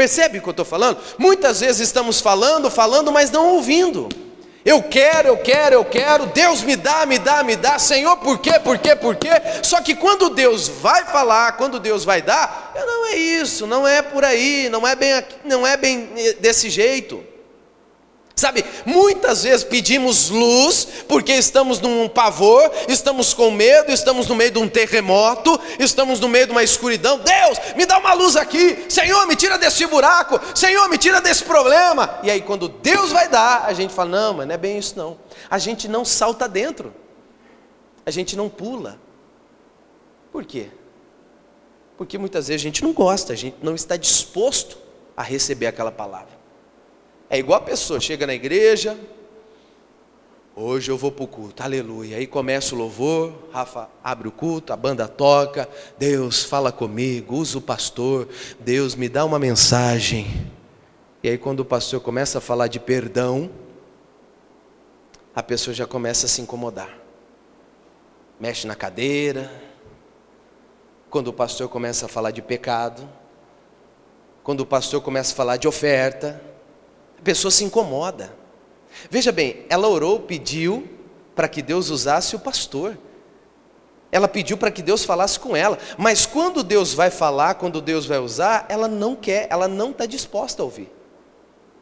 Percebe 0.00 0.38
o 0.38 0.40
que 0.40 0.48
eu 0.48 0.52
estou 0.52 0.64
falando? 0.64 0.98
Muitas 1.18 1.60
vezes 1.60 1.82
estamos 1.82 2.22
falando, 2.22 2.70
falando, 2.70 3.12
mas 3.12 3.30
não 3.30 3.48
ouvindo. 3.48 4.08
Eu 4.64 4.82
quero, 4.82 5.28
eu 5.28 5.36
quero, 5.36 5.74
eu 5.74 5.84
quero, 5.84 6.24
Deus 6.24 6.62
me 6.62 6.74
dá, 6.74 7.04
me 7.04 7.18
dá, 7.18 7.42
me 7.42 7.54
dá, 7.54 7.78
Senhor, 7.78 8.16
por 8.16 8.38
quê, 8.38 8.58
por 8.60 8.78
quê, 8.78 8.96
por 8.96 9.14
quê? 9.16 9.28
Só 9.62 9.78
que 9.82 9.94
quando 9.94 10.30
Deus 10.30 10.68
vai 10.68 11.04
falar, 11.04 11.52
quando 11.58 11.78
Deus 11.78 12.02
vai 12.02 12.22
dar, 12.22 12.72
não 12.74 13.08
é 13.08 13.16
isso, 13.16 13.66
não 13.66 13.86
é 13.86 14.00
por 14.00 14.24
aí, 14.24 14.70
não 14.70 14.88
é 14.88 14.96
bem, 14.96 15.22
não 15.44 15.66
é 15.66 15.76
bem 15.76 16.08
eh, 16.16 16.32
desse 16.40 16.70
jeito. 16.70 17.22
Sabe, 18.40 18.64
muitas 18.86 19.42
vezes 19.42 19.64
pedimos 19.64 20.30
luz 20.30 20.88
porque 21.06 21.30
estamos 21.34 21.78
num 21.78 22.08
pavor, 22.08 22.72
estamos 22.88 23.34
com 23.34 23.50
medo, 23.50 23.92
estamos 23.92 24.26
no 24.26 24.34
meio 24.34 24.50
de 24.50 24.58
um 24.58 24.66
terremoto, 24.66 25.60
estamos 25.78 26.18
no 26.20 26.26
meio 26.26 26.46
de 26.46 26.52
uma 26.52 26.62
escuridão. 26.62 27.18
Deus, 27.18 27.58
me 27.76 27.84
dá 27.84 27.98
uma 27.98 28.14
luz 28.14 28.36
aqui. 28.36 28.86
Senhor, 28.88 29.26
me 29.26 29.36
tira 29.36 29.58
desse 29.58 29.86
buraco. 29.86 30.40
Senhor, 30.54 30.88
me 30.88 30.96
tira 30.96 31.20
desse 31.20 31.44
problema. 31.44 32.18
E 32.22 32.30
aí, 32.30 32.40
quando 32.40 32.66
Deus 32.66 33.12
vai 33.12 33.28
dar, 33.28 33.66
a 33.66 33.74
gente 33.74 33.92
fala: 33.92 34.08
Não, 34.08 34.32
mas 34.32 34.48
não 34.48 34.54
é 34.54 34.58
bem 34.58 34.78
isso, 34.78 34.96
não. 34.96 35.18
A 35.50 35.58
gente 35.58 35.86
não 35.86 36.02
salta 36.02 36.48
dentro, 36.48 36.94
a 38.06 38.10
gente 38.10 38.36
não 38.36 38.48
pula. 38.48 38.98
Por 40.32 40.46
quê? 40.46 40.70
Porque 41.98 42.16
muitas 42.16 42.48
vezes 42.48 42.62
a 42.62 42.64
gente 42.64 42.82
não 42.82 42.94
gosta, 42.94 43.34
a 43.34 43.36
gente 43.36 43.58
não 43.62 43.74
está 43.74 43.98
disposto 43.98 44.78
a 45.14 45.22
receber 45.22 45.66
aquela 45.66 45.92
palavra. 45.92 46.39
É 47.32 47.38
igual 47.38 47.60
a 47.60 47.62
pessoa 47.62 48.00
chega 48.00 48.26
na 48.26 48.34
igreja, 48.34 48.98
hoje 50.56 50.90
eu 50.90 50.98
vou 50.98 51.12
para 51.12 51.22
o 51.22 51.28
culto, 51.28 51.62
aleluia. 51.62 52.16
Aí 52.16 52.26
começa 52.26 52.74
o 52.74 52.78
louvor, 52.78 53.32
Rafa 53.52 53.88
abre 54.02 54.26
o 54.26 54.32
culto, 54.32 54.72
a 54.72 54.76
banda 54.76 55.06
toca, 55.06 55.68
Deus 55.96 56.42
fala 56.42 56.72
comigo, 56.72 57.36
usa 57.36 57.58
o 57.58 57.60
pastor, 57.60 58.28
Deus 58.58 58.96
me 58.96 59.08
dá 59.08 59.24
uma 59.24 59.38
mensagem. 59.38 60.50
E 61.22 61.28
aí 61.28 61.38
quando 61.38 61.60
o 61.60 61.64
pastor 61.64 62.00
começa 62.00 62.38
a 62.38 62.40
falar 62.40 62.66
de 62.66 62.80
perdão, 62.80 63.48
a 65.32 65.40
pessoa 65.40 65.72
já 65.72 65.86
começa 65.86 66.26
a 66.26 66.28
se 66.28 66.40
incomodar. 66.40 66.98
Mexe 68.40 68.66
na 68.66 68.74
cadeira. 68.74 69.52
Quando 71.08 71.28
o 71.28 71.32
pastor 71.32 71.68
começa 71.68 72.06
a 72.06 72.08
falar 72.08 72.32
de 72.32 72.42
pecado, 72.42 73.08
quando 74.42 74.62
o 74.62 74.66
pastor 74.66 75.00
começa 75.00 75.32
a 75.32 75.36
falar 75.36 75.58
de 75.58 75.68
oferta, 75.68 76.49
a 77.20 77.24
pessoa 77.24 77.50
se 77.50 77.64
incomoda. 77.64 78.32
Veja 79.10 79.30
bem, 79.30 79.64
ela 79.68 79.88
orou, 79.88 80.20
pediu 80.20 80.88
para 81.34 81.46
que 81.48 81.60
Deus 81.60 81.90
usasse 81.90 82.34
o 82.34 82.38
pastor. 82.38 82.96
Ela 84.10 84.26
pediu 84.26 84.56
para 84.56 84.70
que 84.70 84.82
Deus 84.82 85.04
falasse 85.04 85.38
com 85.38 85.54
ela, 85.54 85.78
mas 85.96 86.26
quando 86.26 86.64
Deus 86.64 86.92
vai 86.92 87.10
falar, 87.10 87.54
quando 87.54 87.80
Deus 87.80 88.06
vai 88.06 88.18
usar, 88.18 88.66
ela 88.68 88.88
não 88.88 89.14
quer, 89.14 89.46
ela 89.50 89.68
não 89.68 89.90
está 89.90 90.04
disposta 90.04 90.62
a 90.62 90.64
ouvir. 90.64 90.90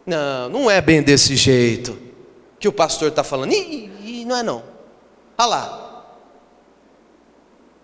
Não, 0.05 0.49
não 0.49 0.71
é 0.71 0.81
bem 0.81 1.03
desse 1.03 1.37
jeito 1.37 1.97
que 2.61 2.69
o 2.69 2.73
pastor 2.73 3.09
está 3.09 3.25
falando, 3.25 3.53
e, 3.53 4.25
não 4.27 4.37
é 4.37 4.43
não. 4.43 4.63
Olha 5.39 5.47
lá. 5.47 6.05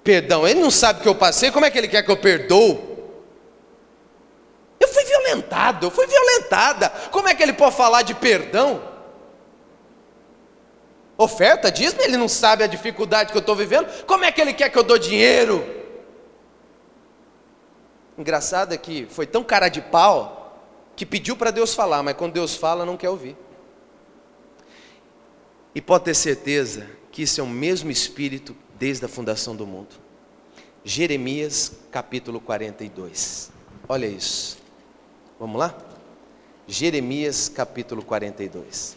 Perdão, 0.02 0.46
ele 0.46 0.60
não 0.60 0.70
sabe 0.70 1.00
que 1.00 1.08
eu 1.08 1.14
passei, 1.14 1.50
como 1.50 1.64
é 1.64 1.70
que 1.70 1.78
ele 1.78 1.88
quer 1.88 2.02
que 2.02 2.10
eu 2.10 2.16
perdoo? 2.16 2.93
Violentado, 5.24 5.86
eu 5.86 5.90
fui 5.90 6.06
violentada. 6.06 6.90
Como 7.10 7.28
é 7.28 7.34
que 7.34 7.42
ele 7.42 7.54
pode 7.54 7.74
falar 7.74 8.02
de 8.02 8.14
perdão? 8.14 8.82
Oferta, 11.16 11.70
diz-me, 11.70 12.04
ele 12.04 12.16
não 12.16 12.28
sabe 12.28 12.62
a 12.62 12.66
dificuldade 12.66 13.30
que 13.32 13.38
eu 13.38 13.40
estou 13.40 13.56
vivendo. 13.56 13.86
Como 14.04 14.24
é 14.24 14.32
que 14.32 14.40
ele 14.40 14.52
quer 14.52 14.68
que 14.68 14.76
eu 14.76 14.82
dou 14.82 14.98
dinheiro? 14.98 15.64
Engraçado 18.18 18.74
é 18.74 18.76
que 18.76 19.06
foi 19.08 19.26
tão 19.26 19.42
cara 19.42 19.68
de 19.68 19.80
pau 19.80 20.60
que 20.94 21.06
pediu 21.06 21.36
para 21.36 21.50
Deus 21.50 21.74
falar, 21.74 22.02
mas 22.02 22.16
quando 22.16 22.34
Deus 22.34 22.54
fala, 22.54 22.84
não 22.84 22.96
quer 22.96 23.08
ouvir. 23.08 23.36
E 25.74 25.80
pode 25.80 26.04
ter 26.04 26.14
certeza 26.14 26.86
que 27.10 27.22
isso 27.22 27.40
é 27.40 27.44
o 27.44 27.48
mesmo 27.48 27.90
espírito 27.90 28.54
desde 28.78 29.04
a 29.04 29.08
fundação 29.08 29.56
do 29.56 29.66
mundo. 29.66 29.96
Jeremias 30.84 31.72
capítulo 31.90 32.40
42. 32.40 33.50
Olha 33.88 34.06
isso. 34.06 34.63
Vamos 35.38 35.58
lá? 35.58 35.76
Jeremias 36.66 37.48
capítulo 37.48 38.02
42. 38.04 38.96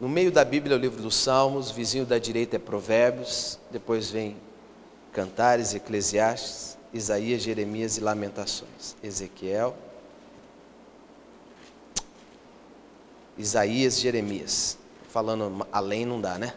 No 0.00 0.08
meio 0.08 0.32
da 0.32 0.44
Bíblia 0.44 0.74
é 0.74 0.78
o 0.78 0.80
livro 0.80 1.02
dos 1.02 1.16
Salmos, 1.16 1.70
vizinho 1.70 2.04
da 2.04 2.18
direita 2.18 2.56
é 2.56 2.58
Provérbios, 2.58 3.58
depois 3.70 4.10
vem 4.10 4.36
Cantares, 5.12 5.74
Eclesiastes, 5.74 6.76
Isaías, 6.92 7.42
Jeremias 7.42 7.96
e 7.96 8.00
Lamentações. 8.00 8.96
Ezequiel, 9.02 9.76
Isaías, 13.38 14.00
Jeremias. 14.00 14.78
Falando 15.08 15.66
além 15.72 16.04
não 16.04 16.20
dá, 16.20 16.38
né? 16.38 16.54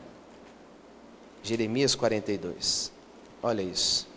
Jeremias 1.44 1.96
42. 1.96 2.92
Olha 3.42 3.62
isso. 3.62 4.09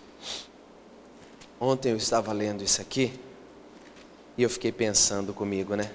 Ontem 1.64 1.92
eu 1.92 1.97
estava 1.97 2.33
lendo 2.33 2.64
isso 2.64 2.81
aqui 2.81 3.12
e 4.37 4.42
eu 4.42 4.50
fiquei 4.50 4.73
pensando 4.73 5.33
comigo, 5.33 5.76
né? 5.76 5.92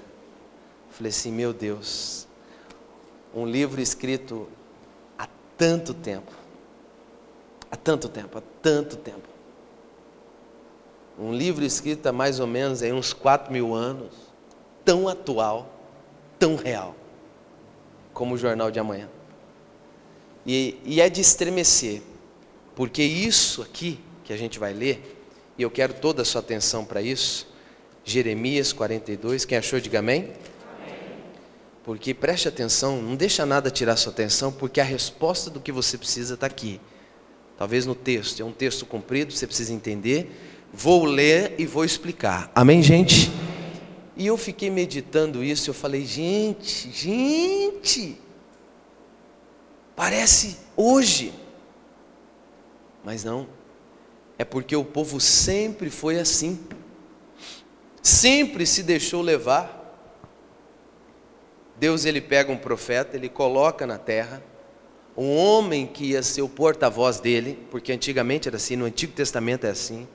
Falei 0.90 1.10
assim, 1.10 1.30
meu 1.30 1.52
Deus, 1.52 2.26
um 3.34 3.44
livro 3.44 3.78
escrito 3.78 4.48
há 5.18 5.28
tanto 5.58 5.92
tempo, 5.92 6.32
há 7.70 7.76
tanto 7.76 8.08
tempo, 8.08 8.38
há 8.38 8.42
tanto 8.62 8.96
tempo. 8.96 9.28
Um 11.18 11.34
livro 11.34 11.62
escrito 11.62 12.06
há 12.06 12.12
mais 12.12 12.40
ou 12.40 12.46
menos 12.46 12.80
aí 12.80 12.90
uns 12.90 13.12
4 13.12 13.52
mil 13.52 13.74
anos, 13.74 14.14
tão 14.86 15.06
atual, 15.06 15.70
tão 16.38 16.56
real, 16.56 16.96
como 18.14 18.36
o 18.36 18.38
Jornal 18.38 18.70
de 18.70 18.80
Amanhã. 18.80 19.10
E, 20.46 20.80
e 20.82 20.98
é 20.98 21.10
de 21.10 21.20
estremecer, 21.20 22.00
porque 22.74 23.02
isso 23.02 23.60
aqui 23.60 24.00
que 24.24 24.32
a 24.32 24.36
gente 24.38 24.58
vai 24.58 24.72
ler, 24.72 25.17
e 25.58 25.62
eu 25.62 25.70
quero 25.70 25.92
toda 25.92 26.22
a 26.22 26.24
sua 26.24 26.40
atenção 26.40 26.84
para 26.84 27.02
isso, 27.02 27.48
Jeremias 28.04 28.72
42, 28.72 29.44
quem 29.44 29.58
achou, 29.58 29.80
diga 29.80 29.98
amém. 29.98 30.32
Porque 31.82 32.14
preste 32.14 32.46
atenção, 32.46 33.02
não 33.02 33.16
deixa 33.16 33.44
nada 33.44 33.70
tirar 33.70 33.96
sua 33.96 34.12
atenção, 34.12 34.52
porque 34.52 34.80
a 34.80 34.84
resposta 34.84 35.50
do 35.50 35.58
que 35.58 35.72
você 35.72 35.98
precisa 35.98 36.34
está 36.34 36.46
aqui. 36.46 36.80
Talvez 37.56 37.86
no 37.86 37.94
texto, 37.94 38.40
é 38.40 38.44
um 38.44 38.52
texto 38.52 38.86
comprido, 38.86 39.32
você 39.32 39.46
precisa 39.46 39.72
entender. 39.72 40.30
Vou 40.72 41.04
ler 41.04 41.54
e 41.58 41.66
vou 41.66 41.84
explicar. 41.84 42.52
Amém, 42.54 42.82
gente? 42.82 43.30
E 44.16 44.26
eu 44.26 44.36
fiquei 44.36 44.70
meditando 44.70 45.42
isso, 45.42 45.70
eu 45.70 45.74
falei, 45.74 46.04
gente, 46.04 46.90
gente, 46.90 48.16
parece 49.96 50.58
hoje. 50.76 51.32
Mas 53.02 53.24
não, 53.24 53.48
é 54.38 54.44
porque 54.44 54.76
o 54.76 54.84
povo 54.84 55.20
sempre 55.20 55.90
foi 55.90 56.20
assim, 56.20 56.60
sempre 58.00 58.64
se 58.64 58.84
deixou 58.84 59.20
levar. 59.20 59.76
Deus 61.76 62.04
ele 62.04 62.20
pega 62.20 62.52
um 62.52 62.56
profeta, 62.56 63.16
ele 63.16 63.28
coloca 63.28 63.84
na 63.84 63.98
terra, 63.98 64.42
um 65.16 65.36
homem 65.36 65.86
que 65.86 66.10
ia 66.10 66.22
ser 66.22 66.42
o 66.42 66.48
porta-voz 66.48 67.18
dele, 67.18 67.58
porque 67.70 67.92
antigamente 67.92 68.46
era 68.46 68.56
assim, 68.56 68.76
no 68.76 68.84
Antigo 68.84 69.12
Testamento 69.12 69.66
é 69.66 69.70
assim. 69.70 70.06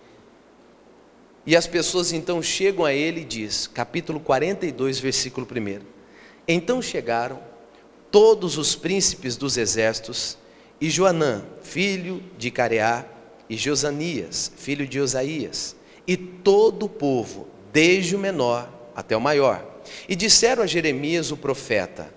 E 1.46 1.58
as 1.58 1.68
pessoas 1.68 2.14
então 2.14 2.42
chegam 2.42 2.86
a 2.86 2.94
ele 2.94 3.22
e 3.22 3.26
diz, 3.26 3.68
capítulo 3.68 4.22
42, 4.22 5.00
versículo 5.00 5.46
1. 5.46 5.82
Então 6.48 6.82
chegaram 6.82 7.42
todos 8.10 8.58
os 8.58 8.76
príncipes 8.76 9.36
dos 9.36 9.58
exércitos 9.58 10.38
e 10.80 10.90
Joanã, 10.90 11.46
filho 11.62 12.24
de 12.38 12.50
Careá, 12.50 13.06
e 13.50 13.58
Josanias, 13.58 14.52
filho 14.58 14.88
de 14.88 15.00
Osaías, 15.00 15.76
e 16.08 16.16
todo 16.18 16.86
o 16.86 16.90
povo, 16.90 17.48
desde 17.72 18.16
o 18.16 18.20
menor 18.20 18.70
até 18.96 19.16
o 19.16 19.22
maior. 19.22 19.82
E 20.08 20.16
disseram 20.16 20.64
a 20.64 20.68
Jeremias 20.68 21.32
o 21.32 21.38
profeta: 21.38 22.14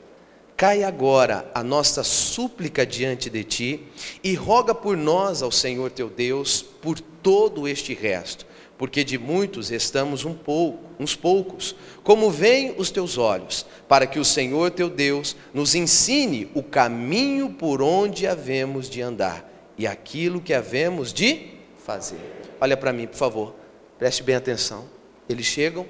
Cai 0.56 0.82
agora 0.82 1.50
a 1.54 1.62
nossa 1.62 2.02
súplica 2.02 2.86
diante 2.86 3.28
de 3.28 3.44
ti, 3.44 3.82
e 4.22 4.34
roga 4.34 4.74
por 4.74 4.96
nós 4.96 5.42
ao 5.42 5.50
Senhor 5.50 5.90
teu 5.90 6.08
Deus 6.08 6.62
por 6.62 7.00
todo 7.00 7.66
este 7.66 7.92
resto, 7.92 8.46
porque 8.78 9.02
de 9.02 9.18
muitos 9.18 9.70
estamos 9.70 10.24
um 10.24 10.34
pouco, 10.34 10.90
uns 10.98 11.16
poucos, 11.16 11.74
como 12.04 12.30
veem 12.30 12.74
os 12.78 12.90
teus 12.90 13.18
olhos, 13.18 13.66
para 13.88 14.06
que 14.06 14.18
o 14.18 14.24
Senhor 14.24 14.70
teu 14.70 14.88
Deus 14.88 15.36
nos 15.52 15.74
ensine 15.74 16.50
o 16.54 16.62
caminho 16.62 17.50
por 17.50 17.82
onde 17.82 18.26
havemos 18.26 18.88
de 18.88 19.02
andar 19.02 19.55
e 19.76 19.86
aquilo 19.86 20.40
que 20.40 20.54
havemos 20.54 21.12
de 21.12 21.50
fazer. 21.84 22.20
Olha 22.60 22.76
para 22.76 22.92
mim, 22.92 23.06
por 23.06 23.16
favor, 23.16 23.54
preste 23.98 24.22
bem 24.22 24.34
atenção. 24.34 24.88
Eles 25.28 25.46
chegam 25.46 25.86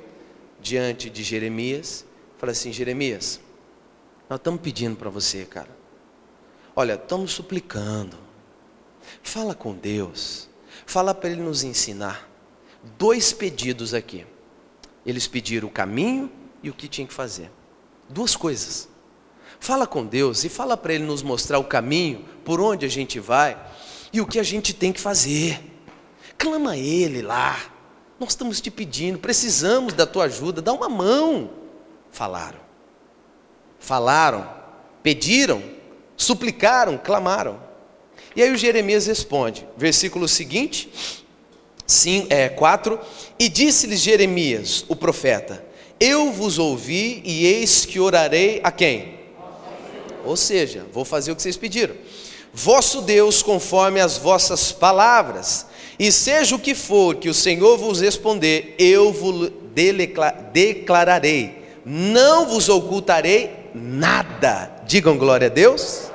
diante 0.61 1.09
de 1.09 1.23
Jeremias, 1.23 2.05
fala 2.39 2.53
assim: 2.53 2.73
Jeremias, 2.73 3.41
nós 4.29 4.39
estamos 4.39 4.61
pedindo 4.61 4.97
para 4.97 5.11
você, 5.11 5.45
cara. 5.45 5.71
Olha, 6.75 6.95
estamos 6.95 7.33
suplicando. 7.33 8.17
Fala 9.23 9.55
com 9.55 9.73
Deus. 9.73 10.49
Fala 10.85 11.15
para 11.15 11.31
Ele 11.31 11.41
nos 11.41 11.63
ensinar 11.63 12.29
dois 12.99 13.33
pedidos 13.33 13.95
aqui. 13.95 14.27
Eles 15.05 15.27
pediram 15.27 15.69
o 15.69 15.71
caminho 15.71 16.31
e 16.63 16.69
o 16.69 16.75
que 16.75 16.89
tinha 16.89 17.07
que 17.07 17.15
fazer. 17.15 17.51
Duas 18.09 18.37
coisas. 18.37 18.89
Fala 19.59 19.87
com 19.87 20.05
Deus 20.05 20.45
e 20.45 20.49
fala 20.49 20.77
para 20.77 20.95
Ele 20.95 21.05
nos 21.05 21.23
mostrar 21.23 21.59
o 21.59 21.65
caminho, 21.65 22.25
por 22.45 22.61
onde 22.61 22.87
a 22.87 22.89
gente 22.89 23.19
vai 23.19 23.57
e 24.13 24.21
o 24.21 24.27
que 24.27 24.39
a 24.39 24.43
gente 24.43 24.73
tem 24.73 24.93
que 24.93 25.01
fazer. 25.01 25.61
Clama 26.39 26.73
a 26.73 26.77
Ele 26.77 27.23
lá. 27.23 27.59
Nós 28.19 28.31
estamos 28.31 28.61
te 28.61 28.71
pedindo, 28.71 29.19
precisamos 29.19 29.93
da 29.93 30.07
tua 30.07 30.25
ajuda, 30.25 30.63
dá 30.63 30.73
uma 30.73 30.89
mão. 30.89 31.51
Falaram. 32.11 32.61
Falaram, 33.79 34.49
pediram, 35.03 35.63
suplicaram, 36.17 36.97
clamaram. 36.97 37.61
E 38.35 38.43
aí 38.43 38.51
o 38.51 38.57
Jeremias 38.57 39.07
responde, 39.07 39.67
versículo 39.77 40.27
seguinte, 40.27 41.25
sim, 41.87 42.27
é, 42.31 42.49
4: 42.49 42.99
E 43.39 43.49
disse-lhes 43.49 44.01
Jeremias, 44.01 44.85
o 44.89 44.97
profeta: 44.97 45.65
Eu 46.01 46.33
vos 46.33 46.59
ouvi 46.59 47.23
e 47.25 47.47
eis 47.47 47.85
que 47.85 48.01
orarei 48.01 48.61
a 48.65 48.73
quem? 48.73 49.16
Ou 50.27 50.37
seja, 50.37 50.85
vou 50.93 51.05
fazer 51.05 51.33
o 51.33 51.37
que 51.37 51.43
vocês 51.43 51.57
pediram. 51.57 51.95
Vosso 52.53 53.03
Deus, 53.03 53.43
conforme 53.43 54.01
as 54.01 54.17
vossas 54.17 54.73
palavras, 54.73 55.67
e 55.99 56.11
seja 56.11 56.57
o 56.57 56.59
que 56.59 56.75
for 56.75 57.17
que 57.17 57.29
o 57.29 57.35
Senhor 57.35 57.77
vos 57.77 58.01
responder, 58.01 58.75
eu 58.79 59.13
vos 59.13 59.51
declararei, 60.53 61.63
não 61.85 62.47
vos 62.47 62.69
ocultarei 62.69 63.71
nada. 63.75 64.73
Digam 64.87 65.19
glória 65.19 65.49
a 65.49 65.51
Deus. 65.51 66.11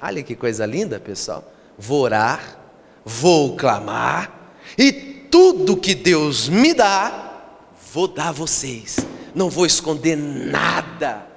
Olha 0.00 0.22
que 0.22 0.34
coisa 0.34 0.66
linda, 0.66 0.98
pessoal. 0.98 1.44
Vou 1.78 2.02
orar, 2.02 2.58
vou 3.04 3.56
clamar, 3.56 4.54
e 4.76 4.92
tudo 4.92 5.76
que 5.76 5.94
Deus 5.94 6.48
me 6.48 6.74
dá, 6.74 7.44
vou 7.92 8.08
dar 8.08 8.28
a 8.28 8.32
vocês. 8.32 8.98
Não 9.34 9.48
vou 9.48 9.64
esconder 9.64 10.16
nada. 10.16 11.31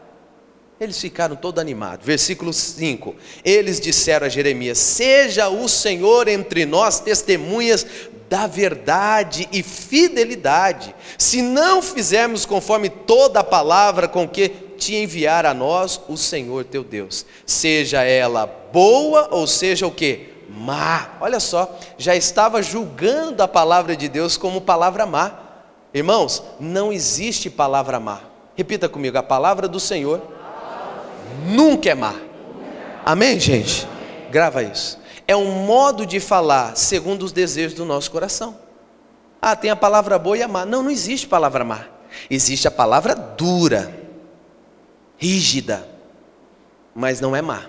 Eles 0.79 0.99
ficaram 0.99 1.37
todo 1.37 1.59
animados. 1.59 2.05
Versículo 2.05 2.51
5. 2.51 3.15
Eles 3.43 3.79
disseram 3.79 4.25
a 4.25 4.29
Jeremias: 4.29 4.77
Seja 4.77 5.47
o 5.47 5.69
Senhor 5.69 6.27
entre 6.27 6.65
nós 6.65 6.99
testemunhas 6.99 7.85
da 8.29 8.47
verdade 8.47 9.47
e 9.51 9.61
fidelidade, 9.61 10.95
se 11.17 11.41
não 11.41 11.81
fizermos 11.81 12.45
conforme 12.45 12.89
toda 12.89 13.39
a 13.39 13.43
palavra 13.43 14.07
com 14.07 14.27
que 14.27 14.49
te 14.49 14.95
enviar 14.95 15.45
a 15.45 15.53
nós 15.53 16.01
o 16.09 16.17
Senhor 16.17 16.65
teu 16.65 16.83
Deus, 16.83 17.25
seja 17.45 18.03
ela 18.03 18.45
boa 18.73 19.29
ou 19.31 19.47
seja 19.47 19.87
o 19.87 19.91
que? 19.91 20.33
Má. 20.49 21.17
Olha 21.21 21.39
só, 21.39 21.77
já 21.97 22.15
estava 22.15 22.61
julgando 22.61 23.41
a 23.41 23.47
palavra 23.47 23.95
de 23.95 24.09
Deus 24.09 24.37
como 24.37 24.61
palavra 24.61 25.05
má. 25.05 25.39
Irmãos, 25.93 26.43
não 26.59 26.91
existe 26.91 27.49
palavra 27.49 27.99
má. 27.99 28.21
Repita 28.55 28.89
comigo: 28.89 29.17
a 29.17 29.23
palavra 29.23 29.67
do 29.67 29.79
Senhor 29.79 30.34
nunca 31.45 31.89
é 31.89 31.95
má. 31.95 32.15
Amém, 33.05 33.39
gente? 33.39 33.87
Grava 34.31 34.63
isso. 34.63 34.99
É 35.27 35.35
um 35.35 35.65
modo 35.65 36.05
de 36.05 36.19
falar 36.19 36.75
segundo 36.75 37.23
os 37.23 37.31
desejos 37.31 37.73
do 37.73 37.85
nosso 37.85 38.11
coração. 38.11 38.57
Ah, 39.41 39.55
tem 39.55 39.69
a 39.69 39.75
palavra 39.75 40.17
boa 40.17 40.37
e 40.37 40.43
a 40.43 40.47
má. 40.47 40.65
Não, 40.65 40.83
não 40.83 40.91
existe 40.91 41.27
palavra 41.27 41.63
má. 41.63 41.85
Existe 42.29 42.67
a 42.67 42.71
palavra 42.71 43.13
dura, 43.13 43.93
rígida, 45.17 45.87
mas 46.93 47.19
não 47.21 47.35
é 47.35 47.41
má. 47.41 47.65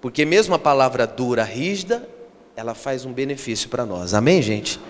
Porque 0.00 0.24
mesmo 0.24 0.54
a 0.54 0.58
palavra 0.58 1.06
dura, 1.06 1.44
rígida, 1.44 2.08
ela 2.56 2.74
faz 2.74 3.04
um 3.04 3.12
benefício 3.12 3.68
para 3.68 3.86
nós. 3.86 4.14
Amém, 4.14 4.42
gente? 4.42 4.80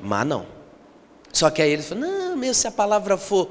Má 0.00 0.24
não. 0.24 0.46
Só 1.32 1.50
que 1.50 1.62
aí 1.62 1.70
eles 1.70 1.88
falam, 1.88 2.08
não, 2.08 2.36
mesmo 2.36 2.54
se 2.54 2.66
a 2.66 2.72
palavra 2.72 3.16
for 3.16 3.50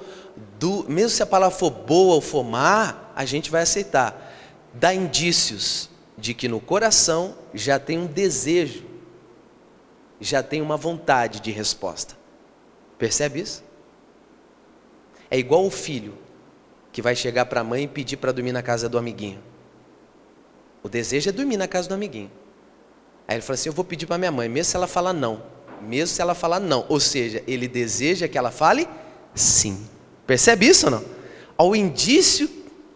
du... 0.59 0.85
mesmo 0.87 1.09
se 1.09 1.23
a 1.23 1.25
palavra 1.25 1.57
for 1.57 1.69
boa 1.69 2.15
ou 2.15 2.21
for 2.21 2.43
má, 2.43 2.95
a 3.15 3.25
gente 3.25 3.49
vai 3.49 3.61
aceitar. 3.61 4.33
Dá 4.73 4.93
indícios 4.93 5.89
de 6.17 6.33
que 6.33 6.47
no 6.47 6.59
coração 6.59 7.35
já 7.53 7.79
tem 7.79 7.97
um 7.97 8.05
desejo, 8.05 8.85
já 10.19 10.41
tem 10.41 10.61
uma 10.61 10.77
vontade 10.77 11.39
de 11.39 11.51
resposta. 11.51 12.15
Percebe 12.97 13.41
isso? 13.41 13.63
É 15.29 15.37
igual 15.37 15.65
o 15.65 15.71
filho 15.71 16.17
que 16.91 17.01
vai 17.01 17.15
chegar 17.15 17.45
para 17.45 17.61
a 17.61 17.63
mãe 17.63 17.83
e 17.83 17.87
pedir 17.87 18.17
para 18.17 18.31
dormir 18.31 18.51
na 18.51 18.63
casa 18.63 18.89
do 18.89 18.97
amiguinho. 18.97 19.41
O 20.81 20.89
desejo 20.89 21.29
é 21.29 21.31
dormir 21.31 21.57
na 21.57 21.67
casa 21.67 21.87
do 21.87 21.93
amiguinho. 21.93 22.31
Aí 23.27 23.35
ele 23.35 23.41
fala 23.41 23.55
assim: 23.55 23.69
Eu 23.69 23.73
vou 23.73 23.85
pedir 23.85 24.05
para 24.05 24.17
minha 24.17 24.31
mãe, 24.31 24.47
mesmo 24.47 24.71
se 24.71 24.75
ela 24.75 24.87
falar 24.87 25.13
não. 25.13 25.43
Mesmo 25.81 26.15
se 26.15 26.21
ela 26.21 26.33
falar 26.33 26.59
não. 26.59 26.85
Ou 26.89 26.99
seja, 26.99 27.43
ele 27.45 27.67
deseja 27.67 28.27
que 28.27 28.37
ela 28.37 28.49
fale 28.49 28.87
sim. 29.35 29.87
Percebe 30.27 30.67
isso 30.67 30.85
ou 30.85 30.91
não? 30.91 31.05
Ao 31.57 31.75
indício 31.75 32.49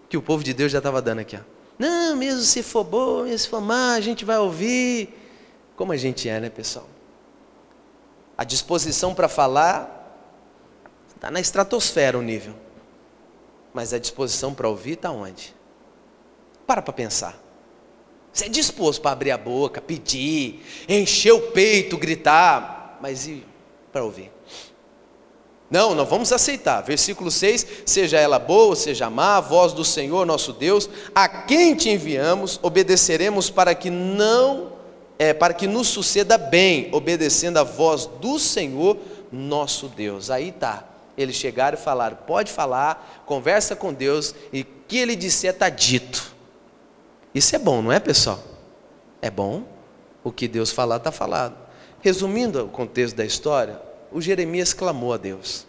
que 0.09 0.17
o 0.17 0.21
povo 0.21 0.43
de 0.43 0.53
Deus 0.53 0.71
já 0.71 0.79
estava 0.79 1.01
dando 1.01 1.19
aqui. 1.19 1.37
Ó. 1.37 1.39
Não, 1.79 2.15
mesmo 2.15 2.41
se 2.41 2.61
for 2.61 2.83
bom, 2.83 3.23
mesmo 3.23 3.39
se 3.39 3.47
for 3.47 3.61
má, 3.61 3.93
a 3.93 4.01
gente 4.01 4.25
vai 4.25 4.37
ouvir. 4.37 5.17
Como 5.75 5.93
a 5.93 5.97
gente 5.97 6.27
é, 6.27 6.39
né, 6.39 6.49
pessoal? 6.49 6.87
A 8.37 8.43
disposição 8.43 9.15
para 9.15 9.29
falar 9.29 9.97
está 11.15 11.31
na 11.31 11.39
estratosfera 11.39 12.17
o 12.17 12.21
nível. 12.21 12.53
Mas 13.73 13.93
a 13.93 13.97
disposição 13.97 14.53
para 14.53 14.67
ouvir 14.67 14.93
está 14.93 15.09
onde? 15.09 15.55
Para 16.67 16.81
para 16.81 16.93
pensar. 16.93 17.39
Você 18.33 18.45
é 18.45 18.49
disposto 18.49 19.01
para 19.01 19.11
abrir 19.11 19.31
a 19.31 19.37
boca, 19.37 19.81
pedir, 19.81 20.63
encher 20.87 21.31
o 21.31 21.51
peito, 21.51 21.97
gritar, 21.97 22.97
mas 23.01 23.27
e 23.27 23.43
para 23.91 24.03
ouvir? 24.03 24.31
Não, 25.71 25.95
não 25.95 26.05
vamos 26.05 26.33
aceitar. 26.33 26.81
Versículo 26.81 27.31
6: 27.31 27.65
Seja 27.85 28.19
ela 28.19 28.37
boa, 28.37 28.75
seja 28.75 29.09
má, 29.09 29.37
a 29.37 29.41
voz 29.41 29.71
do 29.71 29.85
Senhor 29.85 30.25
nosso 30.25 30.51
Deus, 30.51 30.89
a 31.15 31.29
quem 31.29 31.73
te 31.73 31.89
enviamos, 31.89 32.59
obedeceremos 32.61 33.49
para 33.49 33.73
que 33.73 33.89
não, 33.89 34.73
é, 35.17 35.33
para 35.33 35.53
que 35.53 35.67
nos 35.67 35.87
suceda 35.87 36.37
bem, 36.37 36.89
obedecendo 36.91 37.57
a 37.57 37.63
voz 37.63 38.05
do 38.05 38.37
Senhor 38.37 38.97
nosso 39.31 39.87
Deus. 39.87 40.29
Aí 40.29 40.49
está. 40.49 40.83
Eles 41.17 41.37
chegaram 41.37 41.77
e 41.77 41.81
falaram: 41.81 42.17
pode 42.27 42.51
falar, 42.51 43.23
conversa 43.25 43.73
com 43.73 43.93
Deus, 43.93 44.35
e 44.51 44.61
o 44.61 44.67
que 44.89 44.97
ele 44.97 45.15
disser 45.15 45.53
está 45.53 45.69
dito. 45.69 46.35
Isso 47.33 47.55
é 47.55 47.59
bom, 47.59 47.81
não 47.81 47.93
é, 47.93 47.99
pessoal? 48.01 48.43
É 49.21 49.31
bom. 49.31 49.63
O 50.21 50.33
que 50.33 50.49
Deus 50.49 50.69
falar, 50.69 50.97
está 50.97 51.13
falado. 51.13 51.55
Resumindo 52.01 52.65
o 52.65 52.67
contexto 52.67 53.15
da 53.15 53.23
história, 53.23 53.79
o 54.11 54.21
Jeremias 54.21 54.73
clamou 54.73 55.13
a 55.13 55.17
Deus. 55.17 55.65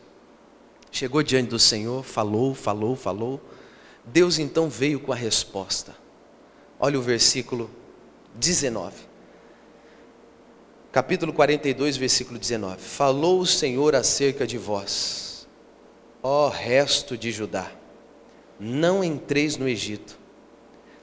Chegou 0.90 1.22
diante 1.22 1.50
do 1.50 1.58
Senhor, 1.58 2.02
falou, 2.02 2.54
falou, 2.54 2.96
falou. 2.96 3.40
Deus 4.04 4.38
então 4.38 4.68
veio 4.68 5.00
com 5.00 5.12
a 5.12 5.16
resposta. 5.16 5.96
Olha 6.78 6.98
o 6.98 7.02
versículo 7.02 7.70
19. 8.34 8.94
Capítulo 10.90 11.32
42, 11.32 11.96
versículo 11.96 12.38
19. 12.38 12.78
Falou 12.78 13.40
o 13.40 13.46
Senhor 13.46 13.94
acerca 13.94 14.46
de 14.46 14.58
vós, 14.58 15.48
ó 16.22 16.48
resto 16.48 17.16
de 17.16 17.30
Judá, 17.30 17.72
não 18.60 19.02
entreis 19.02 19.56
no 19.56 19.66
Egito 19.66 20.20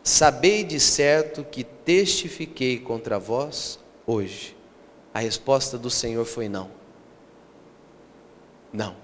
Sabei 0.04 0.64
de 0.64 0.80
certo 0.80 1.44
que 1.44 1.64
testifiquei 1.64 2.80
contra 2.80 3.20
vós 3.20 3.80
hoje. 4.08 4.56
A 5.14 5.20
resposta 5.20 5.78
do 5.78 5.90
Senhor 5.90 6.26
foi 6.26 6.48
não. 6.48 6.72
Não. 8.72 8.96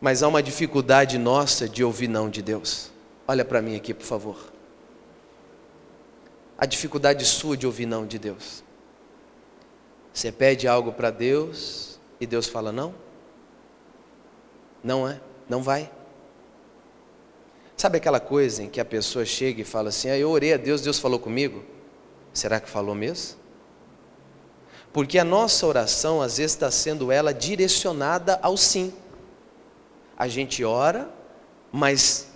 Mas 0.00 0.22
há 0.22 0.28
uma 0.28 0.42
dificuldade 0.42 1.18
nossa 1.18 1.68
de 1.68 1.82
ouvir 1.82 2.08
não 2.08 2.30
de 2.30 2.42
Deus. 2.42 2.90
Olha 3.26 3.44
para 3.44 3.60
mim 3.60 3.76
aqui, 3.76 3.92
por 3.92 4.04
favor. 4.04 4.52
A 6.56 6.66
dificuldade 6.66 7.24
sua 7.24 7.56
de 7.56 7.66
ouvir 7.66 7.86
não 7.86 8.06
de 8.06 8.18
Deus. 8.18 8.62
Você 10.12 10.32
pede 10.32 10.66
algo 10.66 10.92
para 10.92 11.10
Deus 11.10 11.98
e 12.20 12.26
Deus 12.26 12.46
fala 12.46 12.72
não? 12.72 12.94
Não 14.82 15.08
é? 15.08 15.20
Não 15.48 15.62
vai. 15.62 15.90
Sabe 17.76 17.98
aquela 17.98 18.18
coisa 18.18 18.64
em 18.64 18.68
que 18.68 18.80
a 18.80 18.84
pessoa 18.84 19.24
chega 19.24 19.60
e 19.60 19.64
fala 19.64 19.90
assim: 19.90 20.08
ah, 20.08 20.18
Eu 20.18 20.30
orei 20.30 20.52
a 20.52 20.56
Deus, 20.56 20.82
Deus 20.82 20.98
falou 20.98 21.20
comigo? 21.20 21.64
Será 22.32 22.58
que 22.60 22.68
falou 22.68 22.94
mesmo? 22.94 23.38
Porque 24.98 25.16
a 25.16 25.22
nossa 25.22 25.64
oração, 25.64 26.20
às 26.20 26.38
vezes, 26.38 26.56
está 26.56 26.72
sendo 26.72 27.12
ela 27.12 27.32
direcionada 27.32 28.36
ao 28.42 28.56
sim. 28.56 28.92
A 30.16 30.26
gente 30.26 30.64
ora, 30.64 31.08
mas 31.70 32.26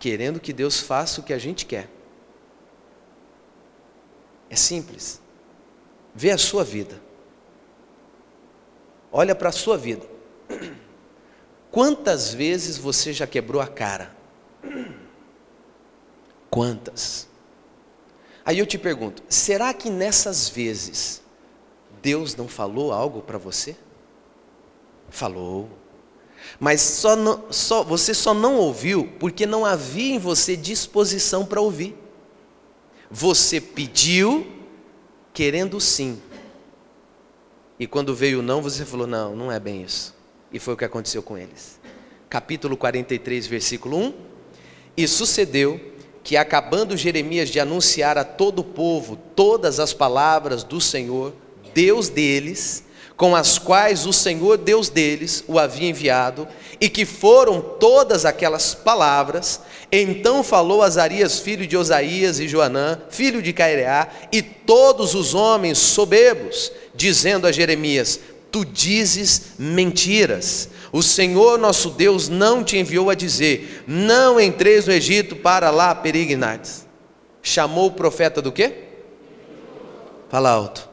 querendo 0.00 0.40
que 0.40 0.52
Deus 0.52 0.80
faça 0.80 1.20
o 1.20 1.22
que 1.22 1.32
a 1.32 1.38
gente 1.38 1.64
quer. 1.64 1.88
É 4.50 4.56
simples. 4.56 5.20
Vê 6.12 6.32
a 6.32 6.38
sua 6.38 6.64
vida. 6.64 7.00
Olha 9.12 9.32
para 9.32 9.50
a 9.50 9.52
sua 9.52 9.78
vida. 9.78 10.04
Quantas 11.70 12.34
vezes 12.34 12.76
você 12.78 13.12
já 13.12 13.28
quebrou 13.28 13.62
a 13.62 13.68
cara? 13.68 14.12
Quantas? 16.50 17.28
Aí 18.44 18.58
eu 18.58 18.66
te 18.66 18.76
pergunto: 18.76 19.22
será 19.28 19.72
que 19.72 19.88
nessas 19.88 20.48
vezes 20.48 21.27
Deus 22.02 22.36
não 22.36 22.48
falou 22.48 22.92
algo 22.92 23.22
para 23.22 23.38
você? 23.38 23.76
Falou. 25.08 25.68
Mas 26.58 26.80
só, 26.80 27.16
não, 27.16 27.50
só 27.50 27.82
você 27.82 28.14
só 28.14 28.32
não 28.32 28.56
ouviu 28.56 29.12
porque 29.18 29.46
não 29.46 29.64
havia 29.64 30.14
em 30.14 30.18
você 30.18 30.56
disposição 30.56 31.44
para 31.44 31.60
ouvir. 31.60 31.96
Você 33.10 33.60
pediu 33.60 34.46
querendo 35.32 35.80
sim. 35.80 36.20
E 37.78 37.86
quando 37.86 38.14
veio 38.14 38.40
o 38.40 38.42
não, 38.42 38.60
você 38.60 38.84
falou: 38.84 39.06
não, 39.06 39.36
não 39.36 39.52
é 39.52 39.60
bem 39.60 39.82
isso. 39.82 40.14
E 40.52 40.58
foi 40.58 40.74
o 40.74 40.76
que 40.76 40.84
aconteceu 40.84 41.22
com 41.22 41.36
eles. 41.36 41.78
Capítulo 42.28 42.76
43, 42.76 43.46
versículo 43.46 43.96
1. 43.96 44.14
E 44.96 45.06
sucedeu 45.06 45.80
que, 46.24 46.36
acabando 46.36 46.96
Jeremias 46.96 47.48
de 47.48 47.60
anunciar 47.60 48.18
a 48.18 48.24
todo 48.24 48.60
o 48.60 48.64
povo 48.64 49.16
todas 49.34 49.78
as 49.78 49.92
palavras 49.92 50.64
do 50.64 50.80
Senhor, 50.80 51.32
Deus 51.74 52.08
deles, 52.08 52.84
com 53.16 53.34
as 53.34 53.58
quais 53.58 54.06
o 54.06 54.12
Senhor 54.12 54.56
Deus 54.56 54.88
deles 54.88 55.42
o 55.48 55.58
havia 55.58 55.88
enviado, 55.88 56.46
e 56.80 56.88
que 56.88 57.04
foram 57.04 57.60
todas 57.60 58.24
aquelas 58.24 58.74
palavras, 58.74 59.60
então 59.90 60.44
falou 60.44 60.82
Azarias, 60.82 61.40
filho 61.40 61.66
de 61.66 61.76
Osaías, 61.76 62.38
e 62.38 62.46
Joanã, 62.46 63.00
filho 63.10 63.42
de 63.42 63.52
Caireá, 63.52 64.08
e 64.30 64.40
todos 64.40 65.14
os 65.14 65.34
homens 65.34 65.78
soberbos, 65.78 66.70
dizendo 66.94 67.46
a 67.46 67.52
Jeremias: 67.52 68.20
Tu 68.52 68.64
dizes 68.64 69.54
mentiras. 69.58 70.68
O 70.92 71.02
Senhor 71.02 71.58
nosso 71.58 71.90
Deus 71.90 72.28
não 72.28 72.62
te 72.62 72.78
enviou 72.78 73.10
a 73.10 73.14
dizer: 73.14 73.82
Não 73.86 74.40
entreis 74.40 74.86
no 74.86 74.92
Egito 74.92 75.34
para 75.34 75.70
lá 75.70 75.94
peregrinardes. 75.94 76.86
Chamou 77.42 77.86
o 77.86 77.92
profeta 77.92 78.40
do 78.40 78.52
quê? 78.52 78.84
Fala 80.30 80.50
alto. 80.50 80.87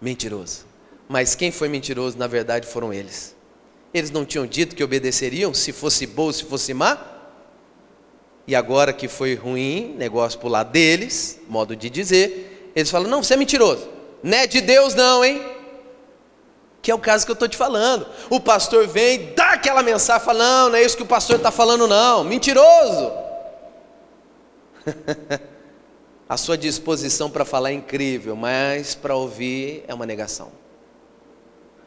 Mentiroso. 0.00 0.64
Mas 1.08 1.34
quem 1.34 1.50
foi 1.50 1.68
mentiroso, 1.68 2.16
na 2.16 2.26
verdade, 2.26 2.66
foram 2.66 2.92
eles. 2.92 3.34
Eles 3.92 4.10
não 4.10 4.24
tinham 4.24 4.46
dito 4.46 4.76
que 4.76 4.84
obedeceriam, 4.84 5.52
se 5.52 5.72
fosse 5.72 6.06
bom, 6.06 6.32
se 6.32 6.44
fosse 6.44 6.72
má. 6.72 6.98
E 8.46 8.54
agora 8.54 8.92
que 8.92 9.08
foi 9.08 9.34
ruim, 9.34 9.94
negócio 9.98 10.38
por 10.38 10.48
lado 10.48 10.70
deles, 10.70 11.40
modo 11.48 11.74
de 11.74 11.90
dizer, 11.90 12.70
eles 12.74 12.90
falam: 12.90 13.10
Não, 13.10 13.22
você 13.22 13.34
é 13.34 13.36
mentiroso. 13.36 13.88
Não 14.22 14.38
é 14.38 14.46
de 14.46 14.60
Deus, 14.60 14.94
não, 14.94 15.24
hein? 15.24 15.44
Que 16.80 16.90
é 16.90 16.94
o 16.94 16.98
caso 16.98 17.26
que 17.26 17.32
eu 17.32 17.34
estou 17.34 17.48
te 17.48 17.56
falando. 17.56 18.06
O 18.30 18.40
pastor 18.40 18.86
vem, 18.86 19.34
dá 19.34 19.50
aquela 19.52 19.82
mensagem, 19.82 20.24
fala: 20.24 20.38
Não, 20.38 20.68
não 20.70 20.76
é 20.76 20.82
isso 20.82 20.96
que 20.96 21.02
o 21.02 21.06
pastor 21.06 21.36
está 21.36 21.50
falando, 21.50 21.86
não. 21.88 22.24
Mentiroso. 22.24 23.12
A 26.30 26.36
sua 26.36 26.56
disposição 26.56 27.28
para 27.28 27.44
falar 27.44 27.72
é 27.72 27.74
incrível, 27.74 28.36
mas 28.36 28.94
para 28.94 29.16
ouvir 29.16 29.82
é 29.88 29.92
uma 29.92 30.06
negação. 30.06 30.52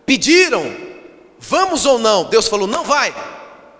Pediram, 0.05 0.63
vamos 1.39 1.85
ou 1.85 1.97
não? 1.97 2.25
Deus 2.25 2.49
falou: 2.49 2.67
Não 2.67 2.83
vai. 2.83 3.15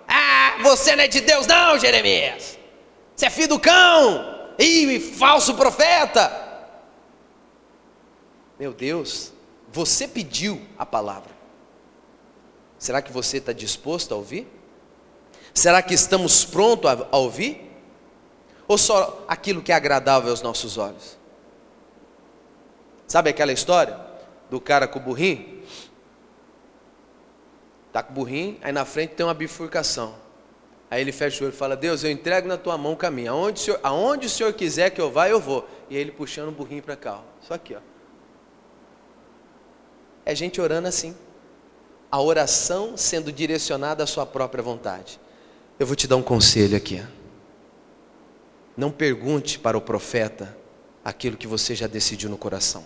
Ah, 0.08 0.56
você 0.62 0.96
não 0.96 1.04
é 1.04 1.06
de 1.06 1.20
Deus, 1.20 1.46
não, 1.46 1.78
Jeremias. 1.78 2.58
Você 3.14 3.26
é 3.26 3.30
filho 3.30 3.48
do 3.48 3.60
cão. 3.60 4.54
Ih, 4.58 4.98
falso 5.00 5.52
profeta! 5.52 6.32
Meu 8.58 8.72
Deus, 8.72 9.34
você 9.70 10.08
pediu 10.08 10.62
a 10.78 10.86
palavra. 10.86 11.36
Será 12.78 13.02
que 13.02 13.12
você 13.12 13.36
está 13.36 13.52
disposto 13.52 14.14
a 14.14 14.16
ouvir? 14.16 14.48
Será 15.52 15.82
que 15.82 15.92
estamos 15.92 16.42
prontos 16.46 16.90
a, 16.90 17.16
ouvir? 17.18 17.63
Ou 18.66 18.78
só 18.78 19.24
aquilo 19.28 19.62
que 19.62 19.72
é 19.72 19.74
agradável 19.74 20.30
aos 20.30 20.42
nossos 20.42 20.78
olhos? 20.78 21.18
Sabe 23.06 23.30
aquela 23.30 23.52
história 23.52 23.98
do 24.50 24.60
cara 24.60 24.88
com 24.88 24.98
o 24.98 25.02
burrinho? 25.02 25.62
Está 27.88 28.02
com 28.02 28.12
o 28.12 28.14
burrinho, 28.14 28.58
aí 28.62 28.72
na 28.72 28.84
frente 28.84 29.14
tem 29.14 29.24
uma 29.24 29.34
bifurcação. 29.34 30.14
Aí 30.90 31.00
ele 31.00 31.12
fecha 31.12 31.42
o 31.42 31.46
olho 31.46 31.54
e 31.54 31.56
fala: 31.56 31.76
Deus, 31.76 32.02
eu 32.04 32.10
entrego 32.10 32.46
na 32.48 32.56
tua 32.56 32.76
mão 32.78 32.92
o 32.92 32.96
caminho. 32.96 33.32
Aonde 33.32 33.60
o 33.60 33.62
senhor, 33.64 33.80
aonde 33.82 34.26
o 34.26 34.30
senhor 34.30 34.52
quiser 34.52 34.90
que 34.90 35.00
eu 35.00 35.10
vá, 35.10 35.28
eu 35.28 35.40
vou. 35.40 35.68
E 35.90 35.96
aí 35.96 36.00
ele 36.00 36.12
puxando 36.12 36.48
o 36.48 36.52
burrinho 36.52 36.82
para 36.82 36.96
cá. 36.96 37.16
Ó. 37.16 37.20
Só 37.40 37.54
aqui, 37.54 37.74
ó. 37.74 37.80
É 40.24 40.34
gente 40.34 40.60
orando 40.60 40.88
assim. 40.88 41.14
A 42.10 42.20
oração 42.20 42.96
sendo 42.96 43.32
direcionada 43.32 44.04
à 44.04 44.06
sua 44.06 44.24
própria 44.24 44.62
vontade. 44.62 45.20
Eu 45.78 45.86
vou 45.86 45.96
te 45.96 46.06
dar 46.06 46.16
um 46.16 46.22
conselho 46.22 46.76
aqui. 46.76 47.02
Não 48.76 48.90
pergunte 48.90 49.58
para 49.58 49.78
o 49.78 49.80
profeta 49.80 50.56
aquilo 51.04 51.36
que 51.36 51.46
você 51.46 51.74
já 51.74 51.86
decidiu 51.86 52.28
no 52.28 52.38
coração. 52.38 52.84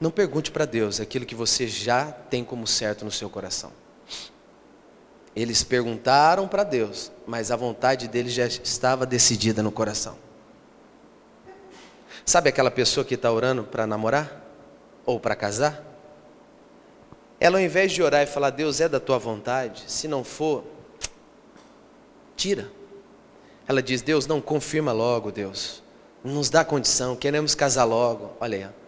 Não 0.00 0.10
pergunte 0.10 0.50
para 0.50 0.64
Deus 0.64 1.00
aquilo 1.00 1.24
que 1.24 1.34
você 1.34 1.66
já 1.66 2.10
tem 2.10 2.44
como 2.44 2.66
certo 2.66 3.04
no 3.04 3.10
seu 3.10 3.30
coração. 3.30 3.72
Eles 5.34 5.62
perguntaram 5.62 6.46
para 6.46 6.62
Deus, 6.62 7.10
mas 7.26 7.50
a 7.50 7.56
vontade 7.56 8.06
deles 8.06 8.32
já 8.32 8.46
estava 8.46 9.06
decidida 9.06 9.62
no 9.62 9.72
coração. 9.72 10.18
Sabe 12.24 12.50
aquela 12.50 12.70
pessoa 12.70 13.04
que 13.04 13.14
está 13.14 13.32
orando 13.32 13.64
para 13.64 13.86
namorar? 13.86 14.40
Ou 15.06 15.18
para 15.18 15.34
casar? 15.34 15.82
Ela, 17.40 17.58
ao 17.58 17.64
invés 17.64 17.90
de 17.90 18.02
orar 18.02 18.22
e 18.22 18.26
falar, 18.26 18.50
Deus 18.50 18.80
é 18.80 18.88
da 18.88 19.00
tua 19.00 19.18
vontade, 19.18 19.84
se 19.88 20.06
não 20.06 20.22
for, 20.22 20.64
tira. 22.36 22.70
Ela 23.72 23.82
diz, 23.82 24.02
Deus, 24.02 24.26
não 24.26 24.40
confirma 24.40 24.92
logo, 24.92 25.32
Deus. 25.32 25.82
Nos 26.22 26.48
dá 26.50 26.64
condição, 26.64 27.16
queremos 27.16 27.54
casar 27.54 27.84
logo. 27.84 28.32
Olha 28.40 28.68
aí. 28.68 28.82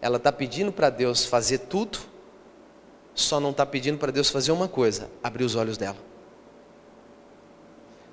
Ela 0.00 0.16
está 0.16 0.30
pedindo 0.32 0.72
para 0.72 0.90
Deus 0.90 1.24
fazer 1.24 1.58
tudo 1.58 2.14
só 3.14 3.38
não 3.38 3.50
está 3.50 3.64
pedindo 3.64 3.96
para 3.98 4.10
Deus 4.10 4.28
fazer 4.28 4.50
uma 4.50 4.66
coisa: 4.66 5.08
abrir 5.22 5.44
os 5.44 5.54
olhos 5.54 5.76
dela. 5.78 5.96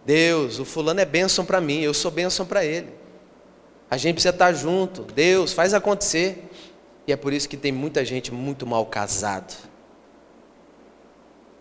Deus, 0.06 0.60
o 0.60 0.66
fulano 0.66 1.00
é 1.00 1.06
bênção 1.06 1.46
para 1.46 1.60
mim, 1.60 1.82
eu 1.82 1.94
sou 1.94 2.12
bênção 2.12 2.46
para 2.46 2.64
ele. 2.64 2.94
A 3.90 3.98
gente 3.98 4.16
precisa 4.16 4.34
estar 4.34 4.48
tá 4.48 4.54
junto. 4.54 5.04
Deus, 5.04 5.54
faz 5.54 5.74
acontecer. 5.74 6.50
E 7.06 7.12
é 7.12 7.16
por 7.16 7.34
isso 7.34 7.50
que 7.50 7.58
tem 7.58 7.72
muita 7.72 8.06
gente 8.06 8.32
muito 8.32 8.66
mal 8.66 8.86
casado. 8.86 9.54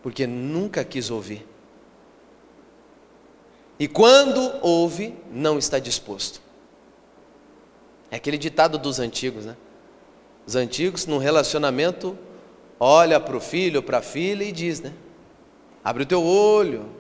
Porque 0.03 0.27
nunca 0.27 0.85
quis 0.85 1.11
ouvir. 1.11 1.47
E 3.81 3.89
quando 3.89 4.59
ouve, 4.61 5.15
não 5.33 5.59
está 5.59 5.79
disposto. 5.79 6.43
É 8.11 8.17
aquele 8.17 8.37
ditado 8.37 8.77
dos 8.77 9.01
antigos, 9.01 9.47
né? 9.47 9.57
Os 10.47 10.55
antigos, 10.55 11.07
num 11.07 11.17
relacionamento, 11.17 12.19
olha 12.79 13.19
para 13.19 13.35
o 13.35 13.41
filho, 13.41 13.83
para 13.83 13.99
a 13.99 14.03
filha 14.03 14.45
e 14.45 14.53
diz, 14.53 14.83
né? 14.83 14.93
Abre 15.83 16.03
o 16.03 16.07
teu 16.07 16.23
olho. 16.23 16.91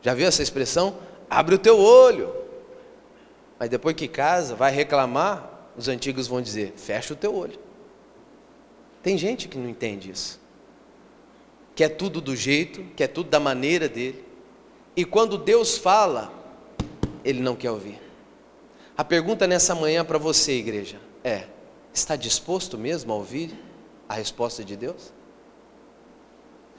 Já 0.00 0.14
viu 0.14 0.28
essa 0.28 0.44
expressão? 0.44 0.96
Abre 1.28 1.56
o 1.56 1.58
teu 1.58 1.76
olho. 1.76 2.32
Mas 3.58 3.68
depois 3.68 3.96
que 3.96 4.06
casa, 4.06 4.54
vai 4.54 4.70
reclamar, 4.70 5.70
os 5.76 5.88
antigos 5.88 6.28
vão 6.28 6.40
dizer: 6.40 6.74
fecha 6.76 7.14
o 7.14 7.16
teu 7.16 7.34
olho. 7.34 7.58
Tem 9.02 9.18
gente 9.18 9.48
que 9.48 9.58
não 9.58 9.68
entende 9.68 10.12
isso. 10.12 10.38
Quer 11.74 11.88
tudo 11.88 12.20
do 12.20 12.36
jeito, 12.36 12.84
quer 12.94 13.08
tudo 13.08 13.28
da 13.28 13.40
maneira 13.40 13.88
dele. 13.88 14.25
E 14.96 15.04
quando 15.04 15.36
Deus 15.36 15.76
fala, 15.76 16.32
ele 17.22 17.40
não 17.40 17.54
quer 17.54 17.70
ouvir. 17.70 18.00
A 18.96 19.04
pergunta 19.04 19.46
nessa 19.46 19.74
manhã 19.74 20.02
para 20.02 20.16
você, 20.16 20.52
igreja, 20.52 20.98
é: 21.22 21.46
está 21.92 22.16
disposto 22.16 22.78
mesmo 22.78 23.12
a 23.12 23.16
ouvir 23.16 23.54
a 24.08 24.14
resposta 24.14 24.64
de 24.64 24.74
Deus? 24.74 25.12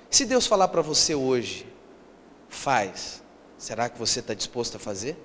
Se 0.09 0.25
Deus 0.25 0.47
falar 0.47 0.69
para 0.69 0.81
você 0.81 1.13
hoje, 1.13 1.67
faz, 2.49 3.21
será 3.57 3.87
que 3.87 3.99
você 3.99 4.19
está 4.19 4.33
disposto 4.33 4.77
a 4.77 4.79
fazer? 4.79 5.15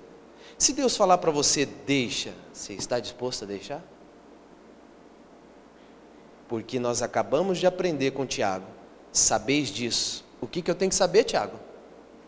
Se 0.57 0.71
Deus 0.71 0.95
falar 0.95 1.17
para 1.17 1.31
você, 1.31 1.65
deixa, 1.65 2.31
você 2.53 2.73
está 2.73 2.99
disposto 2.99 3.43
a 3.43 3.47
deixar? 3.47 3.83
Porque 6.47 6.79
nós 6.79 7.01
acabamos 7.01 7.57
de 7.57 7.65
aprender 7.65 8.11
com 8.11 8.25
Tiago, 8.25 8.67
sabeis 9.11 9.69
disso. 9.69 10.23
O 10.39 10.45
que, 10.45 10.61
que 10.61 10.69
eu 10.69 10.75
tenho 10.75 10.89
que 10.89 10.95
saber, 10.95 11.23
Tiago? 11.23 11.57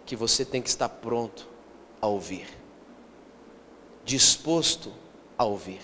Que 0.06 0.16
você 0.16 0.46
tem 0.46 0.62
que 0.62 0.70
estar 0.70 0.90
pronto 0.90 1.48
a 2.02 2.08
ouvir, 2.08 2.48
disposto 4.04 4.94
a 5.38 5.44
ouvir. 5.44 5.82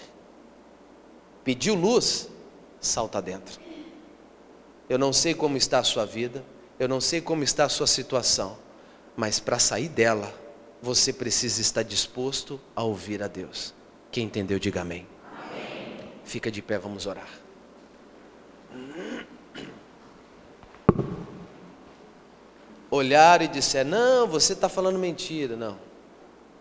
Pediu 1.43 1.73
luz, 1.73 2.29
salta 2.79 3.21
dentro. 3.21 3.59
Eu 4.87 4.99
não 4.99 5.11
sei 5.11 5.33
como 5.33 5.57
está 5.57 5.79
a 5.79 5.83
sua 5.83 6.05
vida, 6.05 6.43
eu 6.77 6.87
não 6.87 7.01
sei 7.01 7.21
como 7.21 7.43
está 7.43 7.65
a 7.65 7.69
sua 7.69 7.87
situação, 7.87 8.57
mas 9.15 9.39
para 9.39 9.57
sair 9.57 9.89
dela, 9.89 10.33
você 10.81 11.13
precisa 11.13 11.61
estar 11.61 11.83
disposto 11.83 12.59
a 12.75 12.83
ouvir 12.83 13.21
a 13.23 13.27
Deus. 13.27 13.73
Quem 14.11 14.25
entendeu, 14.25 14.59
diga 14.59 14.81
amém. 14.81 15.07
amém. 15.31 16.09
Fica 16.25 16.51
de 16.51 16.61
pé, 16.61 16.77
vamos 16.77 17.05
orar. 17.05 17.29
Olhar 22.91 23.41
e 23.41 23.47
disser: 23.47 23.85
Não, 23.85 24.27
você 24.27 24.51
está 24.51 24.67
falando 24.67 24.99
mentira. 24.99 25.55
Não, 25.55 25.79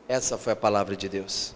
essa 0.08 0.38
foi 0.38 0.52
a 0.52 0.56
palavra 0.56 0.96
de 0.96 1.08
Deus. 1.08 1.54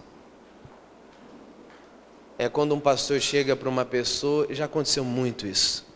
É 2.37 2.49
quando 2.49 2.75
um 2.75 2.81
pastor 2.81 3.21
chega 3.21 3.55
para 3.55 3.69
uma 3.69 3.85
pessoa, 3.85 4.49
já 4.51 4.65
aconteceu 4.65 5.05
muito 5.05 5.47
isso. 5.47 5.87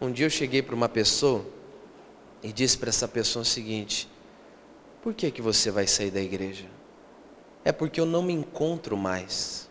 Um 0.00 0.12
dia 0.12 0.26
eu 0.26 0.30
cheguei 0.30 0.62
para 0.62 0.76
uma 0.76 0.88
pessoa 0.88 1.44
e 2.42 2.52
disse 2.52 2.78
para 2.78 2.90
essa 2.90 3.08
pessoa 3.08 3.42
o 3.42 3.44
seguinte: 3.44 4.08
Por 5.02 5.12
que 5.12 5.32
que 5.32 5.42
você 5.42 5.72
vai 5.72 5.88
sair 5.88 6.12
da 6.12 6.20
igreja? 6.20 6.66
É 7.64 7.72
porque 7.72 8.00
eu 8.00 8.06
não 8.06 8.22
me 8.22 8.32
encontro 8.32 8.96
mais. 8.96 9.68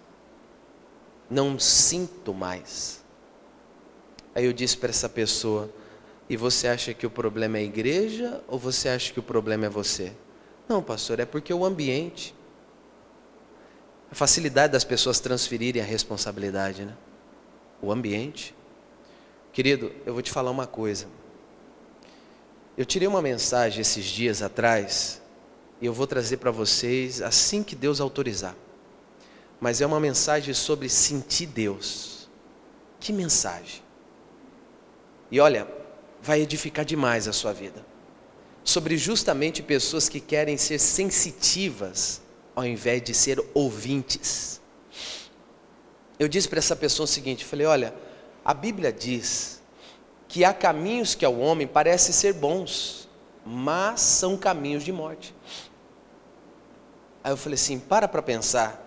Não 1.30 1.58
sinto 1.58 2.34
mais. 2.34 3.02
Aí 4.36 4.44
eu 4.44 4.52
disse 4.52 4.76
para 4.76 4.90
essa 4.90 5.08
pessoa: 5.08 5.70
E 6.30 6.36
você 6.36 6.68
acha 6.68 6.94
que 6.94 7.06
o 7.06 7.10
problema 7.10 7.58
é 7.58 7.62
a 7.62 7.64
igreja 7.64 8.44
ou 8.48 8.58
você 8.58 8.90
acha 8.90 9.14
que 9.14 9.20
o 9.20 9.24
problema 9.24 9.66
é 9.66 9.70
você? 9.70 10.12
Não, 10.68 10.82
pastor, 10.82 11.20
é 11.20 11.26
porque 11.26 11.54
o 11.54 11.64
ambiente. 11.64 12.34
A 14.12 14.16
facilidade 14.16 14.74
das 14.74 14.84
pessoas 14.84 15.20
transferirem 15.20 15.82
a 15.82 15.86
responsabilidade, 15.86 16.86
né? 16.86 16.96
O 17.82 17.92
ambiente. 17.92 18.56
Querido, 19.54 19.92
eu 20.06 20.14
vou 20.14 20.22
te 20.22 20.32
falar 20.32 20.50
uma 20.50 20.66
coisa. 20.66 21.08
Eu 22.78 22.86
tirei 22.86 23.08
uma 23.08 23.22
mensagem 23.22 23.82
esses 23.82 24.06
dias 24.06 24.42
atrás 24.42 25.22
e 25.80 25.86
eu 25.86 25.94
vou 25.94 26.08
trazer 26.08 26.38
para 26.38 26.52
vocês 26.52 27.22
assim 27.22 27.64
que 27.64 27.76
Deus 27.76 28.02
autorizar. 28.02 28.56
Mas 29.60 29.80
é 29.80 29.86
uma 29.86 30.00
mensagem 30.00 30.54
sobre 30.54 30.90
sentir 30.90 31.46
Deus. 31.46 32.28
Que 33.00 33.14
mensagem! 33.14 33.82
E 35.32 35.40
olha, 35.40 35.68
vai 36.26 36.42
edificar 36.42 36.84
demais 36.84 37.28
a 37.28 37.34
sua 37.34 37.54
vida. 37.54 37.86
Sobre 38.64 38.98
justamente 38.98 39.62
pessoas 39.62 40.10
que 40.10 40.20
querem 40.20 40.58
ser 40.58 40.80
sensitivas 40.80 42.20
ao 42.56 42.66
invés 42.66 43.04
de 43.04 43.14
ser 43.14 43.40
ouvintes. 43.54 44.60
Eu 46.18 46.28
disse 46.28 46.50
para 46.50 46.58
essa 46.58 46.76
pessoa 46.76 47.04
o 47.04 47.08
seguinte: 47.08 47.46
falei, 47.46 47.68
olha, 47.68 47.94
a 48.44 48.56
Bíblia 48.56 48.92
diz 48.92 49.62
que 50.28 50.44
há 50.44 50.52
caminhos 50.52 51.14
que 51.14 51.24
ao 51.24 51.38
homem 51.38 51.68
parecem 51.68 52.12
ser 52.12 52.34
bons, 52.34 53.08
mas 53.46 54.02
são 54.02 54.36
caminhos 54.36 54.84
de 54.84 54.92
morte. 54.92 55.36
Aí 57.24 57.32
eu 57.32 57.38
falei 57.38 57.54
assim: 57.54 57.78
para 57.78 58.08
para 58.08 58.24
pensar, 58.24 58.82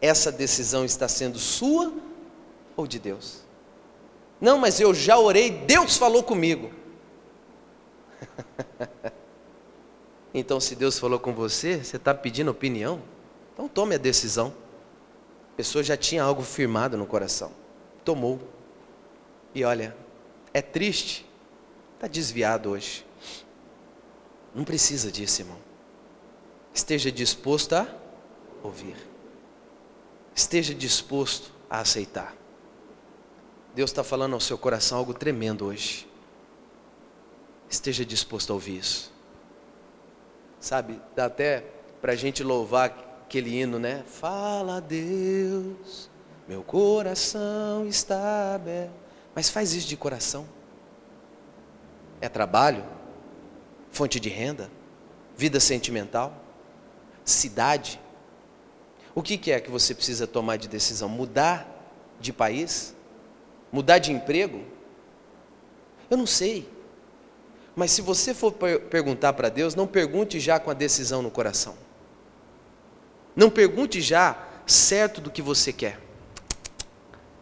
essa 0.00 0.32
decisão 0.32 0.84
está 0.84 1.06
sendo 1.06 1.38
sua 1.38 1.92
ou 2.76 2.88
de 2.88 2.98
Deus? 2.98 3.45
Não, 4.40 4.58
mas 4.58 4.80
eu 4.80 4.94
já 4.94 5.18
orei, 5.18 5.50
Deus 5.50 5.96
falou 5.96 6.22
comigo. 6.22 6.70
então, 10.34 10.60
se 10.60 10.74
Deus 10.74 10.98
falou 10.98 11.18
com 11.18 11.32
você, 11.32 11.82
você 11.82 11.96
está 11.96 12.14
pedindo 12.14 12.50
opinião? 12.50 13.02
Então 13.56 13.66
tome 13.66 13.94
a 13.94 13.98
decisão. 13.98 14.54
A 15.54 15.56
pessoa 15.56 15.82
já 15.82 15.96
tinha 15.96 16.22
algo 16.22 16.42
firmado 16.42 16.98
no 16.98 17.06
coração, 17.06 17.50
tomou. 18.04 18.38
E 19.54 19.64
olha, 19.64 19.96
é 20.52 20.60
triste, 20.60 21.26
está 21.94 22.06
desviado 22.06 22.68
hoje. 22.68 23.06
Não 24.54 24.64
precisa 24.64 25.10
disso, 25.10 25.40
irmão. 25.40 25.58
esteja 26.74 27.10
disposto 27.10 27.72
a 27.72 27.88
ouvir. 28.62 28.96
Esteja 30.34 30.74
disposto 30.74 31.50
a 31.70 31.80
aceitar. 31.80 32.36
Deus 33.76 33.90
está 33.90 34.02
falando 34.02 34.32
ao 34.32 34.40
seu 34.40 34.56
coração 34.56 34.96
algo 34.96 35.12
tremendo 35.12 35.66
hoje. 35.66 36.08
Esteja 37.68 38.06
disposto 38.06 38.50
a 38.50 38.54
ouvir 38.54 38.78
isso. 38.78 39.12
Sabe, 40.58 40.98
dá 41.14 41.26
até 41.26 41.62
para 42.00 42.12
a 42.12 42.16
gente 42.16 42.42
louvar 42.42 42.86
aquele 43.26 43.60
hino, 43.60 43.78
né? 43.78 44.02
Fala 44.06 44.80
Deus, 44.80 46.08
meu 46.48 46.62
coração 46.62 47.86
está 47.86 48.54
aberto. 48.54 48.94
Mas 49.34 49.50
faz 49.50 49.74
isso 49.74 49.86
de 49.86 49.94
coração. 49.94 50.48
É 52.18 52.30
trabalho, 52.30 52.82
fonte 53.90 54.18
de 54.18 54.30
renda, 54.30 54.70
vida 55.36 55.60
sentimental, 55.60 56.32
cidade. 57.26 58.00
O 59.14 59.22
que, 59.22 59.36
que 59.36 59.52
é 59.52 59.60
que 59.60 59.70
você 59.70 59.94
precisa 59.94 60.26
tomar 60.26 60.56
de 60.56 60.66
decisão? 60.66 61.10
Mudar 61.10 61.68
de 62.18 62.32
país? 62.32 62.95
Mudar 63.70 63.98
de 63.98 64.12
emprego? 64.12 64.62
Eu 66.10 66.16
não 66.16 66.26
sei. 66.26 66.68
Mas 67.74 67.90
se 67.90 68.00
você 68.00 68.32
for 68.32 68.52
perguntar 68.52 69.34
para 69.34 69.48
Deus, 69.48 69.74
não 69.74 69.86
pergunte 69.86 70.40
já 70.40 70.58
com 70.58 70.70
a 70.70 70.74
decisão 70.74 71.20
no 71.20 71.30
coração. 71.30 71.76
Não 73.34 73.50
pergunte 73.50 74.00
já 74.00 74.38
certo 74.66 75.20
do 75.20 75.30
que 75.30 75.42
você 75.42 75.72
quer. 75.72 76.00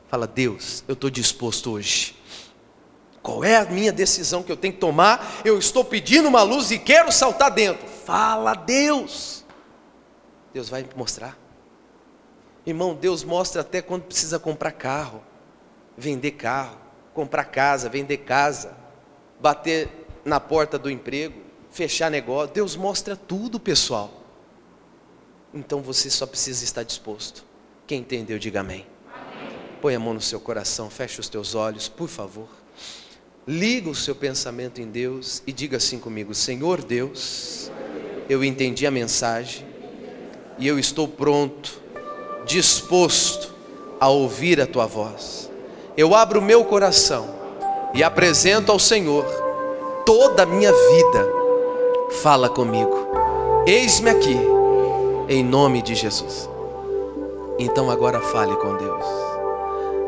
Fala, 0.09 0.27
Deus, 0.27 0.83
eu 0.89 0.95
estou 0.95 1.09
disposto 1.09 1.71
hoje. 1.71 2.17
Qual 3.23 3.43
é 3.43 3.57
a 3.57 3.65
minha 3.65 3.93
decisão 3.93 4.43
que 4.43 4.53
eu 4.53 4.57
tenho 4.57 4.75
que 4.75 4.81
tomar? 4.81 5.41
Eu 5.45 5.59
estou 5.59 5.85
pedindo 5.85 6.29
uma 6.29 6.43
luz 6.43 6.71
e 6.71 6.79
quero 6.79 7.11
saltar 7.11 7.51
dentro. 7.51 7.87
Fala, 7.87 8.55
Deus. 8.55 9.45
Deus 10.53 10.69
vai 10.69 10.87
mostrar. 10.95 11.39
Irmão, 12.67 12.95
Deus 12.95 13.25
mostra 13.25 13.61
até 13.61 13.81
quando 13.81 14.03
precisa 14.03 14.39
comprar 14.39 14.73
carro, 14.73 15.23
vender 15.97 16.33
carro, 16.33 16.79
comprar 17.13 17.45
casa, 17.45 17.89
vender 17.89 18.19
casa, 18.19 18.77
bater 19.41 19.89
na 20.25 20.41
porta 20.41 20.79
do 20.79 20.91
emprego, 20.91 21.41
fechar 21.71 22.11
negócio. 22.11 22.55
Deus 22.55 22.77
mostra 22.77 23.17
tudo, 23.17 23.61
pessoal. 23.61 24.23
Então 25.53 25.81
você 25.81 26.11
só 26.11 26.27
precisa 26.27 26.65
estar 26.65 26.83
disposto. 26.83 27.45
Quem 27.87 28.01
entendeu, 28.01 28.39
diga 28.39 28.61
amém. 28.61 28.87
amém. 29.15 29.53
Põe 29.81 29.95
a 29.95 30.01
mão 30.01 30.15
no 30.15 30.21
seu 30.21 30.41
coração, 30.41 30.91
feche 30.91 31.21
os 31.21 31.29
teus 31.29 31.55
olhos, 31.55 31.89
por 31.89 32.09
favor. 32.09 32.49
Liga 33.47 33.91
o 33.91 33.95
seu 33.95 34.15
pensamento 34.15 34.81
em 34.81 34.91
Deus 34.91 35.43
e 35.47 35.53
diga 35.53 35.77
assim 35.77 35.99
comigo: 35.99 36.35
Senhor 36.35 36.83
Deus, 36.83 37.71
eu 38.29 38.43
entendi 38.43 38.87
a 38.87 38.91
mensagem 38.91 39.67
e 40.59 40.67
eu 40.67 40.79
estou 40.79 41.07
pronto, 41.07 41.81
disposto 42.47 43.55
a 44.01 44.09
ouvir 44.09 44.61
a 44.61 44.67
tua 44.67 44.87
voz. 44.87 45.44
Eu 45.97 46.13
abro 46.13 46.41
o 46.41 46.43
meu 46.43 46.65
coração 46.65 47.27
e 47.95 48.03
apresento 48.03 48.73
ao 48.73 48.81
Senhor 48.81 49.25
toda 50.05 50.43
a 50.43 50.47
minha 50.47 50.73
vida. 50.73 51.29
Fala 52.21 52.49
comigo. 52.49 52.93
Eis-me 53.65 54.11
aqui 54.11 54.37
em 55.29 55.45
nome 55.45 55.83
de 55.83 55.95
Jesus. 55.95 56.51
Então 57.61 57.91
agora 57.91 58.21
fale 58.21 58.57
com 58.57 58.77
Deus. 58.77 59.05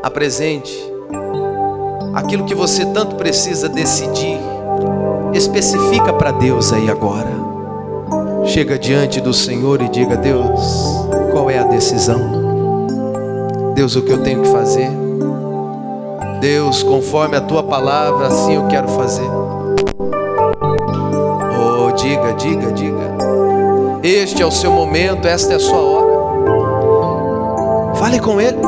Apresente 0.03 0.93
aquilo 2.15 2.45
que 2.45 2.55
você 2.55 2.85
tanto 2.87 3.15
precisa 3.15 3.69
decidir. 3.69 4.41
Especifica 5.33 6.13
para 6.13 6.33
Deus 6.33 6.73
aí 6.73 6.91
agora. 6.91 7.31
Chega 8.45 8.77
diante 8.77 9.21
do 9.21 9.33
Senhor 9.33 9.81
e 9.83 9.89
diga: 9.89 10.17
Deus, 10.17 10.61
qual 11.31 11.49
é 11.49 11.59
a 11.59 11.65
decisão? 11.65 12.45
Deus, 13.73 13.95
o 13.95 14.03
que 14.03 14.11
eu 14.11 14.23
tenho 14.25 14.43
que 14.43 14.49
fazer? 14.49 15.06
Deus, 16.47 16.81
conforme 16.85 17.37
a 17.37 17.41
tua 17.41 17.65
palavra, 17.65 18.29
assim 18.29 18.55
eu 18.55 18.69
quero 18.69 18.87
fazer. 18.87 19.29
Oh, 21.59 21.91
diga, 21.91 22.35
diga, 22.35 22.71
diga. 22.71 23.17
Este 24.01 24.45
é 24.45 24.47
o 24.47 24.51
seu 24.53 24.71
momento, 24.71 25.27
esta 25.27 25.55
é 25.55 25.57
a 25.57 25.59
sua 25.59 25.81
hora. 25.81 26.07
Fale 27.97 28.21
com 28.21 28.41
Ele. 28.41 28.61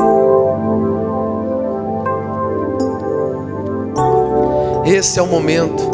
Esse 4.85 5.17
é 5.17 5.21
o 5.21 5.27
momento, 5.27 5.89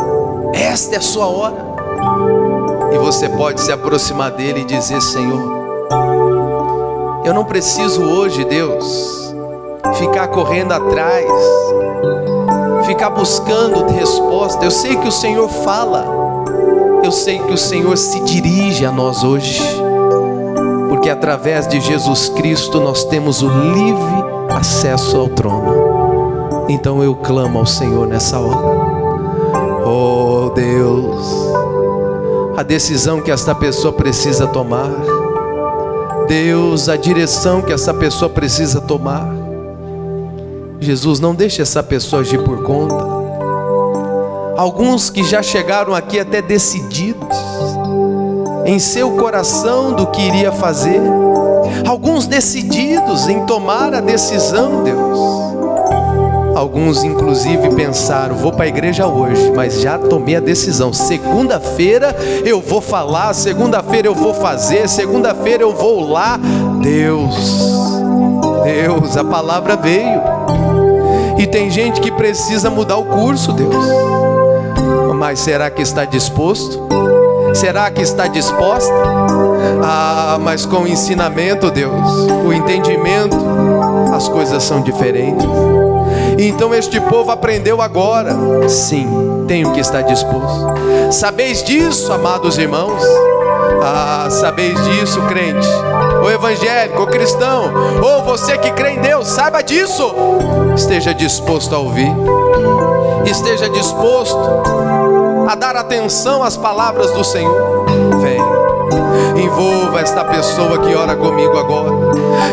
esta 0.55 0.95
é 0.95 0.97
a 0.97 1.01
sua 1.01 1.27
hora. 1.27 1.63
E 2.93 2.97
você 2.97 3.29
pode 3.29 3.61
se 3.61 3.71
aproximar 3.71 4.31
dele 4.31 4.61
e 4.61 4.65
dizer: 4.65 4.99
Senhor, 5.03 5.39
eu 7.23 7.31
não 7.31 7.45
preciso 7.45 8.01
hoje, 8.01 8.43
Deus, 8.43 9.24
ficar 9.93 10.27
correndo 10.27 10.71
atrás, 10.71 11.29
ficar 12.85 13.09
buscando 13.11 13.91
resposta. 13.93 14.65
Eu 14.65 14.71
sei 14.71 14.95
que 14.95 15.07
o 15.07 15.11
Senhor 15.11 15.47
fala 15.47 16.25
eu 17.05 17.11
sei 17.11 17.37
que 17.37 17.53
o 17.53 17.57
Senhor 17.57 17.95
se 17.99 18.19
dirige 18.21 18.83
a 18.83 18.91
nós 18.91 19.23
hoje, 19.23 19.61
porque 20.89 21.07
através 21.07 21.67
de 21.67 21.79
Jesus 21.79 22.29
Cristo 22.29 22.79
nós 22.79 23.03
temos 23.03 23.43
o 23.43 23.47
livre 23.47 24.25
acesso 24.49 25.15
ao 25.15 25.29
trono. 25.29 26.65
Então 26.67 27.03
eu 27.03 27.13
clamo 27.15 27.59
ao 27.59 27.65
Senhor 27.67 28.07
nessa 28.07 28.39
hora. 28.39 29.85
Oh 29.85 30.49
Deus, 30.49 31.27
a 32.57 32.63
decisão 32.63 33.21
que 33.21 33.29
esta 33.29 33.53
pessoa 33.53 33.93
precisa 33.93 34.47
tomar. 34.47 34.89
Deus, 36.27 36.89
a 36.89 36.97
direção 36.97 37.61
que 37.61 37.71
essa 37.71 37.93
pessoa 37.93 38.29
precisa 38.29 38.81
tomar. 38.81 39.44
Jesus, 40.79 41.19
não 41.19 41.33
deixe 41.33 41.61
essa 41.61 41.81
pessoa 41.81 42.21
agir 42.21 42.43
por 42.43 42.63
conta 42.63 43.15
alguns 44.57 45.09
que 45.09 45.23
já 45.23 45.43
chegaram 45.43 45.93
aqui 45.93 46.19
até 46.19 46.41
decididos 46.41 47.37
em 48.65 48.79
seu 48.79 49.11
coração 49.11 49.93
do 49.93 50.07
que 50.07 50.21
iria 50.21 50.51
fazer, 50.51 51.01
alguns 51.87 52.25
decididos 52.25 53.27
em 53.27 53.45
tomar 53.45 53.93
a 53.93 54.01
decisão, 54.01 54.83
Deus. 54.83 55.19
Alguns, 56.55 57.03
inclusive, 57.03 57.75
pensaram: 57.75 58.35
vou 58.35 58.51
para 58.51 58.63
a 58.63 58.67
igreja 58.67 59.05
hoje, 59.05 59.51
mas 59.53 59.81
já 59.81 59.99
tomei 59.99 60.37
a 60.37 60.39
decisão. 60.39 60.93
Segunda-feira 60.93 62.15
eu 62.45 62.61
vou 62.61 62.81
falar, 62.81 63.33
segunda-feira 63.33 64.07
eu 64.07 64.15
vou 64.15 64.33
fazer, 64.33 64.87
segunda-feira 64.87 65.61
eu 65.63 65.75
vou 65.75 66.09
lá. 66.09 66.39
Deus, 66.81 67.35
Deus, 68.63 69.17
a 69.17 69.23
palavra 69.23 69.75
veio. 69.75 70.34
E 71.45 71.47
tem 71.47 71.69
gente 71.69 72.01
que 72.01 72.11
precisa 72.11 72.71
mudar 72.71 72.97
o 72.97 73.05
curso, 73.05 73.53
Deus. 73.53 73.75
Mas 75.13 75.37
será 75.37 75.69
que 75.69 75.79
está 75.79 76.03
disposto? 76.03 76.87
Será 77.53 77.91
que 77.91 78.01
está 78.01 78.25
disposta? 78.25 78.91
Ah, 79.83 80.39
mas 80.41 80.65
com 80.65 80.77
o 80.77 80.87
ensinamento, 80.87 81.69
Deus, 81.69 81.93
o 82.43 82.51
entendimento, 82.51 83.37
as 84.11 84.27
coisas 84.27 84.63
são 84.63 84.81
diferentes. 84.81 85.45
Então 86.39 86.73
este 86.73 86.99
povo 86.99 87.29
aprendeu 87.29 87.79
agora. 87.79 88.35
Sim, 88.67 89.45
tenho 89.47 89.71
que 89.71 89.79
estar 89.79 90.01
disposto. 90.01 90.65
Sabeis 91.11 91.63
disso, 91.63 92.11
amados 92.11 92.57
irmãos? 92.57 93.03
Ah, 93.83 94.29
sabeis 94.31 94.83
disso, 94.85 95.21
crente, 95.27 95.67
o 96.23 96.31
evangélico, 96.31 97.03
o 97.03 97.07
cristão, 97.07 97.71
ou 98.01 98.23
você 98.23 98.57
que 98.57 98.71
crê 98.71 98.93
em 98.93 98.99
Deus, 98.99 99.27
saiba 99.27 99.61
disso. 99.61 100.11
Esteja 100.75 101.13
disposto 101.13 101.73
a 101.73 101.79
ouvir, 101.79 102.11
esteja 103.25 103.69
disposto 103.69 104.37
a 105.47 105.55
dar 105.55 105.75
atenção 105.75 106.43
às 106.43 106.57
palavras 106.57 107.11
do 107.11 107.23
Senhor. 107.23 107.85
Vem, 108.21 108.41
envolva 109.41 110.01
esta 110.01 110.23
pessoa 110.25 110.79
que 110.79 110.93
ora 110.93 111.15
comigo 111.15 111.57
agora, 111.57 111.91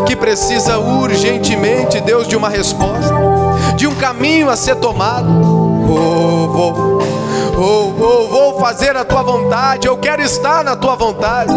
que 0.07 0.14
precisa 0.14 0.79
urgentemente, 0.79 2.01
Deus, 2.01 2.29
de 2.29 2.37
uma 2.37 2.49
resposta, 2.49 3.14
de 3.77 3.87
um 3.87 3.95
caminho 3.97 4.49
a 4.49 4.57
ser 4.57 4.77
tomado. 4.77 5.29
Oh, 5.29 6.49
vou 6.49 7.03
ou, 7.57 7.95
ou 8.01 8.29
vou 8.29 8.51
fazer 8.63 8.97
a 8.97 9.05
tua 9.05 9.25
vontade, 9.25 9.89
eu 9.89 9.97
quero 9.97 10.23
estar 10.23 10.63
na 10.63 10.77
tua 10.77 10.95
vontade. 10.95 11.53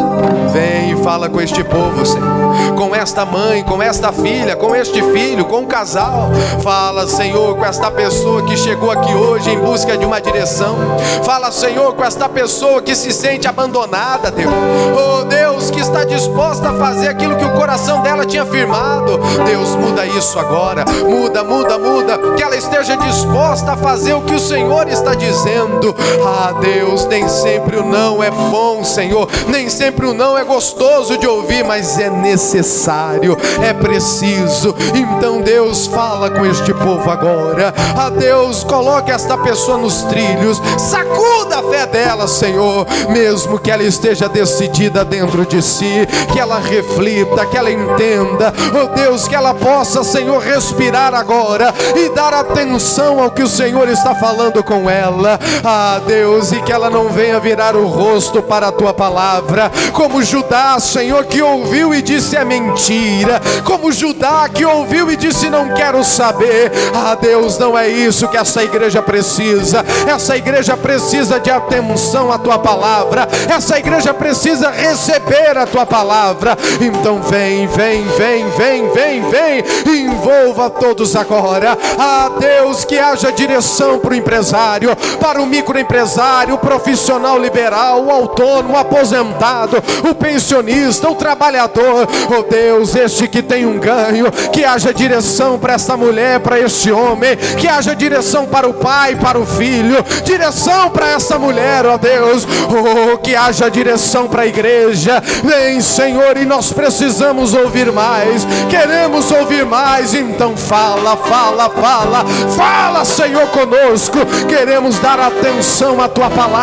Vem 0.51 0.93
e 0.93 1.03
fala 1.03 1.29
com 1.29 1.39
este 1.39 1.63
povo, 1.63 2.03
Senhor, 2.03 2.73
com 2.75 2.95
esta 2.95 3.23
mãe, 3.23 3.63
com 3.63 3.79
esta 3.79 4.11
filha, 4.11 4.55
com 4.55 4.75
este 4.75 5.03
filho, 5.11 5.45
com 5.45 5.61
o 5.61 5.67
casal. 5.67 6.31
Fala, 6.63 7.07
Senhor, 7.07 7.55
com 7.55 7.63
esta 7.63 7.91
pessoa 7.91 8.41
que 8.41 8.57
chegou 8.57 8.89
aqui 8.89 9.13
hoje 9.13 9.51
em 9.51 9.59
busca 9.59 9.95
de 9.95 10.03
uma 10.03 10.19
direção. 10.19 10.75
Fala, 11.23 11.51
Senhor, 11.51 11.93
com 11.93 12.03
esta 12.03 12.27
pessoa 12.27 12.81
que 12.81 12.95
se 12.95 13.11
sente 13.11 13.47
abandonada, 13.47 14.31
Deus. 14.31 14.51
Oh, 14.97 15.25
Deus, 15.25 15.69
que 15.69 15.79
está 15.79 16.05
disposta 16.05 16.69
a 16.69 16.73
fazer 16.73 17.09
aquilo 17.09 17.35
que 17.35 17.45
o 17.45 17.53
coração 17.53 18.01
dela 18.01 18.25
tinha 18.25 18.45
firmado. 18.45 19.19
Deus, 19.45 19.75
muda 19.75 20.07
isso 20.07 20.39
agora. 20.39 20.85
Muda, 20.85 21.43
muda, 21.43 21.77
muda. 21.77 22.17
Que 22.35 22.41
ela 22.41 22.55
esteja 22.55 22.95
disposta 22.97 23.73
a 23.73 23.77
fazer 23.77 24.13
o 24.13 24.21
que 24.21 24.33
o 24.33 24.39
Senhor 24.39 24.87
está 24.87 25.13
dizendo. 25.13 25.95
Ah, 26.25 26.53
Deus, 26.59 26.94
nem 27.03 27.27
sempre 27.27 27.75
o 27.75 27.83
não 27.83 28.23
é 28.23 28.31
bom, 28.31 28.83
Senhor, 28.83 29.27
nem 29.49 29.69
sempre 29.69 30.05
o 30.05 30.13
não 30.13 30.37
é 30.37 30.43
gostoso 30.45 31.17
de 31.17 31.27
ouvir, 31.27 31.65
mas 31.65 31.99
é 31.99 32.09
necessário, 32.09 33.37
é 33.61 33.73
preciso. 33.73 34.73
Então, 34.93 35.41
Deus, 35.41 35.87
fala 35.87 36.29
com 36.29 36.45
este 36.45 36.73
povo 36.73 37.09
agora. 37.09 37.73
Ah, 37.97 38.09
Deus, 38.09 38.63
coloque 38.63 39.11
esta 39.11 39.37
pessoa 39.37 39.77
nos 39.77 40.03
trilhos, 40.03 40.61
sacuda 40.77 41.59
a 41.59 41.63
fé 41.63 41.85
dela, 41.85 42.27
Senhor, 42.27 42.85
mesmo 43.09 43.59
que 43.59 43.71
ela 43.71 43.83
esteja 43.83 44.29
decidida 44.29 45.03
dentro 45.03 45.45
de 45.45 45.61
si, 45.61 46.07
que 46.31 46.39
ela 46.39 46.59
reflita, 46.59 47.45
que 47.45 47.57
ela 47.57 47.71
entenda, 47.71 48.53
oh 48.73 48.87
Deus, 48.95 49.27
que 49.27 49.35
ela 49.35 49.53
possa, 49.53 50.03
Senhor, 50.03 50.39
respirar 50.39 51.13
agora 51.13 51.73
e 51.95 52.09
dar 52.09 52.33
atenção 52.33 53.21
ao 53.21 53.31
que 53.31 53.43
o 53.43 53.47
Senhor 53.47 53.89
está 53.89 54.13
falando 54.15 54.63
com 54.63 54.89
ela. 54.89 55.39
Ah, 55.63 55.99
Deus, 56.05 56.51
e 56.51 56.61
que 56.61 56.71
ela 56.75 56.89
não 56.89 57.09
venha 57.09 57.39
virar 57.39 57.75
o 57.75 57.87
rosto 57.87 58.41
para 58.41 58.67
a 58.67 58.71
tua 58.71 58.93
palavra, 58.93 59.71
como 59.93 60.21
Judá, 60.21 60.77
Senhor, 60.79 61.23
que 61.25 61.41
ouviu 61.41 61.93
e 61.93 62.01
disse 62.01 62.35
é 62.35 62.43
mentira, 62.43 63.41
como 63.63 63.91
Judá 63.91 64.49
que 64.53 64.65
ouviu 64.65 65.09
e 65.09 65.15
disse 65.15 65.49
não 65.49 65.73
quero 65.73 66.03
saber. 66.03 66.71
Ah, 66.93 67.15
Deus, 67.15 67.57
não 67.57 67.77
é 67.77 67.87
isso 67.87 68.27
que 68.27 68.37
essa 68.37 68.63
igreja 68.63 69.01
precisa. 69.01 69.85
Essa 70.07 70.35
igreja 70.35 70.75
precisa 70.75 71.39
de 71.39 71.49
atenção 71.49 72.31
à 72.31 72.37
tua 72.37 72.59
palavra. 72.59 73.27
Essa 73.49 73.79
igreja 73.79 74.13
precisa 74.13 74.69
receber 74.69 75.57
a 75.57 75.65
tua 75.65 75.85
palavra. 75.85 76.57
Então 76.81 77.21
vem, 77.21 77.67
vem, 77.67 78.03
vem, 78.17 78.49
vem, 78.49 78.89
vem, 78.89 79.21
vem, 79.29 79.63
envolva 79.87 80.69
todos 80.69 81.15
agora. 81.15 81.77
Ah, 81.97 82.31
Deus, 82.37 82.83
que 82.83 82.99
haja 82.99 83.31
direção 83.31 83.99
para 83.99 84.11
o 84.11 84.15
empresário, 84.15 84.95
para 85.19 85.41
o 85.41 85.45
microempresário, 85.45 86.57
profissional 86.65 87.37
liberal, 87.37 88.03
o 88.03 88.11
autônomo, 88.11 88.73
o 88.73 88.77
aposentado, 88.77 89.77
o 90.09 90.15
pensionista, 90.15 91.07
o 91.07 91.13
trabalhador. 91.13 92.07
Oh 92.35 92.41
Deus, 92.41 92.95
este 92.95 93.27
que 93.27 93.43
tem 93.43 93.67
um 93.67 93.77
ganho, 93.77 94.31
que 94.51 94.65
haja 94.65 94.91
direção 94.91 95.59
para 95.59 95.73
essa 95.73 95.95
mulher, 95.95 96.39
para 96.39 96.59
este 96.59 96.91
homem, 96.91 97.37
que 97.59 97.67
haja 97.67 97.95
direção 97.95 98.47
para 98.47 98.67
o 98.67 98.73
pai, 98.73 99.15
para 99.15 99.37
o 99.37 99.45
filho, 99.45 100.03
direção 100.23 100.89
para 100.89 101.11
essa 101.11 101.37
mulher, 101.37 101.85
ó 101.85 101.93
oh 101.93 101.97
Deus, 101.99 102.47
oh, 102.67 103.17
que 103.19 103.35
haja 103.35 103.69
direção 103.69 104.27
para 104.27 104.41
a 104.41 104.47
igreja. 104.47 105.21
Vem, 105.43 105.79
Senhor, 105.81 106.35
e 106.35 106.45
nós 106.45 106.73
precisamos 106.73 107.53
ouvir 107.53 107.91
mais, 107.91 108.43
queremos 108.71 109.29
ouvir 109.31 109.65
mais, 109.65 110.15
então 110.15 110.57
fala, 110.57 111.15
fala, 111.15 111.69
fala, 111.69 112.25
fala, 112.57 113.05
Senhor, 113.05 113.47
conosco. 113.49 114.17
Queremos 114.47 114.97
dar 114.97 115.19
atenção 115.19 116.01
à 116.01 116.07
tua 116.07 116.29
palavra, 116.29 116.54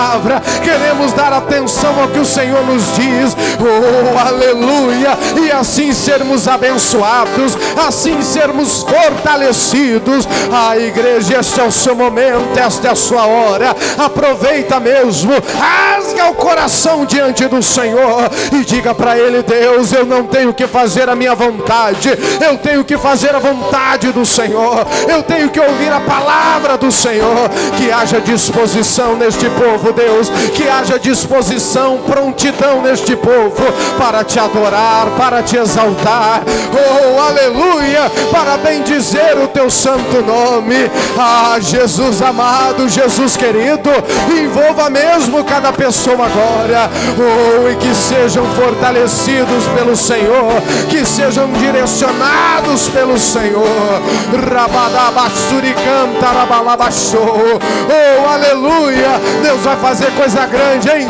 queremos 0.62 1.12
dar 1.12 1.32
atenção 1.32 2.00
ao 2.00 2.08
que 2.08 2.18
o 2.18 2.24
Senhor 2.24 2.64
nos 2.66 2.82
diz, 2.94 3.36
oh, 3.60 4.18
aleluia, 4.18 5.18
e 5.42 5.50
assim 5.50 5.92
sermos 5.92 6.48
abençoados, 6.48 7.56
assim 7.86 8.22
sermos 8.22 8.82
fortalecidos. 8.82 10.26
A 10.52 10.76
igreja, 10.76 11.38
este 11.40 11.60
é 11.60 11.64
o 11.64 11.72
seu 11.72 11.94
momento, 11.94 12.58
esta 12.58 12.88
é 12.88 12.90
a 12.90 12.96
sua 12.96 13.26
hora. 13.26 13.74
Aproveita 13.98 14.80
mesmo, 14.80 15.32
rasga 15.58 16.30
o 16.30 16.34
coração 16.34 17.04
diante 17.04 17.46
do 17.46 17.62
Senhor 17.62 18.30
e 18.52 18.64
diga 18.64 18.94
para 18.94 19.18
Ele: 19.18 19.42
Deus, 19.42 19.92
eu 19.92 20.06
não 20.06 20.24
tenho 20.24 20.52
que 20.52 20.66
fazer 20.66 21.08
a 21.08 21.14
minha 21.14 21.34
vontade, 21.34 22.10
eu 22.40 22.58
tenho 22.58 22.84
que 22.84 22.96
fazer 22.96 23.34
a 23.34 23.38
vontade 23.38 24.12
do 24.12 24.24
Senhor, 24.24 24.86
eu 25.08 25.22
tenho 25.22 25.50
que 25.50 25.60
ouvir 25.60 25.92
a 25.92 26.00
palavra 26.00 26.76
do 26.76 26.90
Senhor. 26.90 27.50
Que 27.76 27.90
haja 27.90 28.20
disposição 28.20 29.16
neste 29.16 29.48
povo, 29.50 29.81
Deus, 29.90 30.28
que 30.54 30.68
haja 30.68 30.98
disposição, 30.98 31.98
prontidão 32.06 32.82
neste 32.82 33.16
povo 33.16 33.64
para 33.98 34.22
te 34.22 34.38
adorar, 34.38 35.06
para 35.16 35.42
te 35.42 35.56
exaltar. 35.56 36.42
Oh, 36.72 37.20
aleluia, 37.20 38.10
para 38.30 38.58
bendizer 38.58 39.38
o 39.42 39.48
teu 39.48 39.70
santo 39.70 40.22
nome. 40.22 40.90
Ah, 41.18 41.56
Jesus 41.58 42.20
amado, 42.20 42.88
Jesus 42.88 43.36
querido, 43.36 43.90
envolva 44.30 44.90
mesmo 44.90 45.42
cada 45.44 45.72
pessoa 45.72 46.26
agora. 46.26 46.90
Oh, 47.18 47.68
e 47.68 47.76
que 47.76 47.94
sejam 47.94 48.44
fortalecidos 48.54 49.64
pelo 49.74 49.96
Senhor, 49.96 50.60
que 50.90 51.04
sejam 51.04 51.50
direcionados 51.52 52.88
pelo 52.88 53.18
Senhor. 53.18 54.02
Rabadabasuricanta 54.50 56.26
rabalabachou. 56.26 57.58
Oh, 57.88 58.28
aleluia. 58.28 59.20
Deus 59.42 59.66
vai 59.72 59.76
fazer 59.76 60.10
coisa 60.12 60.44
grande, 60.46 60.88
hein? 60.90 61.08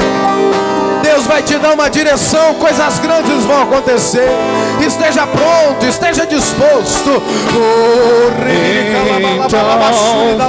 Deus 1.02 1.26
vai 1.26 1.42
te 1.42 1.58
dar 1.58 1.72
uma 1.72 1.90
direção, 1.90 2.54
coisas 2.54 2.98
grandes 3.00 3.44
vão 3.44 3.62
acontecer. 3.62 4.28
Esteja 4.80 5.26
pronto, 5.26 5.84
esteja 5.84 6.24
disposto. 6.26 7.22
Então 9.44 9.60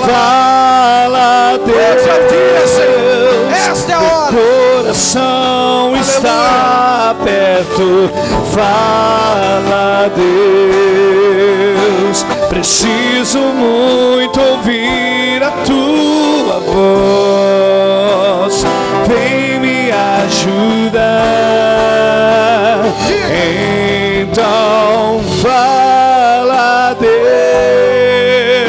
fala 0.05 1.57
Deus, 1.66 2.01
esta 3.68 3.91
é 3.91 3.95
a 3.95 4.01
hora. 4.01 4.34
Coração 4.84 5.88
Aleluia. 5.88 6.01
está 6.01 7.16
perto. 7.24 8.11
Fala 8.53 10.11
Deus, 10.16 11.72
preciso 12.54 13.39
muito 13.39 14.39
ouvir 14.39 15.41
a 15.41 15.49
tua 15.66 16.60
voz. 16.60 18.64
Vem 19.08 19.60
me 19.60 19.91
ajudar. 19.91 21.01
Então 24.22 25.20
fala 25.41 26.95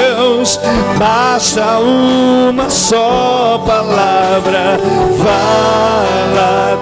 Deus, 0.07 0.59
basta 0.97 1.79
uma 1.79 2.71
só 2.71 3.63
palavra. 3.67 4.81
Fala 5.23 6.79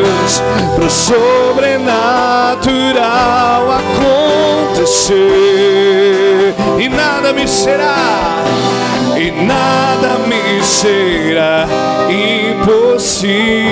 Deus, 0.00 0.40
pro 0.76 0.88
sobrenatural 0.88 3.72
acontecer 4.72 6.54
e 6.78 6.88
nada 6.88 7.32
me 7.32 7.46
será 7.46 8.42
e 9.16 9.30
nada 9.30 10.18
me 10.26 10.62
será 10.64 11.66
impossível. 12.08 13.62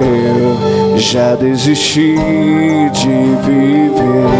Eu 0.00 0.98
já 0.98 1.34
desisti 1.34 2.14
de 2.92 3.36
viver, 3.44 4.30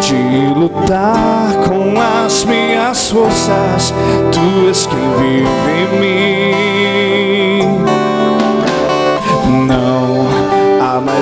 de 0.00 0.58
lutar 0.58 1.54
com 1.68 2.00
as 2.24 2.44
minhas 2.44 3.10
forças. 3.10 3.92
Tu 4.32 4.68
és 4.68 4.86
quem 4.86 5.10
vive 5.18 5.70
em 5.82 6.00
mim. 6.00 6.69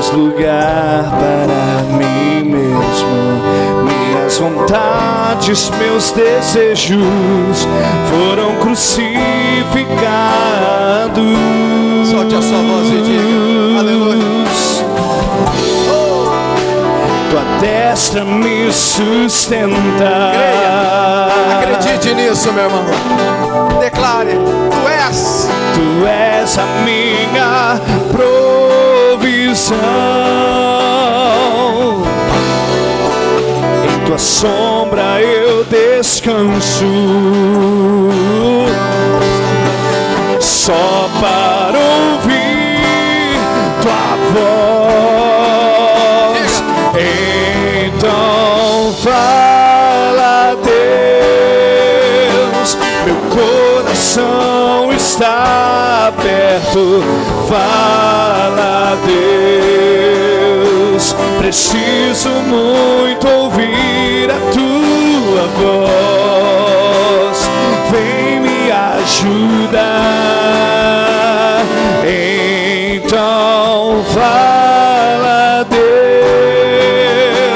Mais 0.09 0.11
lugar 0.11 1.05
para 1.19 1.83
mim 1.97 2.51
mesmo. 2.51 3.09
Minhas 3.85 4.39
vontades, 4.39 5.71
meus 5.79 6.11
desejos 6.13 7.67
foram 8.11 8.57
crucificados. 8.61 9.09
Solte 12.11 12.35
a 12.35 12.43
sua 12.43 12.59
voz 12.59 12.89
e 12.89 13.03
diga: 13.03 13.81
Aleluia. 13.81 14.19
Tua 17.31 17.45
destra 17.61 18.25
me 18.25 18.73
sustenta. 18.73 20.33
Creia. 20.33 21.29
Acredite 21.59 22.15
nisso, 22.15 22.53
meu 22.53 22.65
irmão. 22.65 22.85
Declare: 23.81 24.39
Tu 24.71 24.89
és. 24.89 25.49
Tu 25.75 26.07
és 26.07 26.59
a 26.59 26.65
minha 26.85 27.81
provisão. 29.59 29.79
Em 33.85 33.99
tua 34.07 34.19
sombra 34.19 35.21
eu 35.21 35.65
descanso. 35.65 36.85
Só 40.41 41.09
para 41.21 41.79
ouvir 41.79 43.39
tua 43.83 44.17
voz. 45.33 46.53
Então 47.87 48.95
fala 49.03 50.57
Deus, 52.33 52.69
meu 53.05 53.17
coração 53.31 54.48
está 55.19 56.13
perto, 56.23 57.03
fala 57.49 58.97
Deus. 60.95 61.17
Preciso 61.39 62.29
muito 62.47 63.27
ouvir 63.27 64.31
a 64.31 64.39
tua 64.53 65.43
voz, 65.59 67.39
vem 67.91 68.39
me 68.41 68.71
ajudar. 68.71 69.89
Então 72.95 74.05
fala 74.15 75.67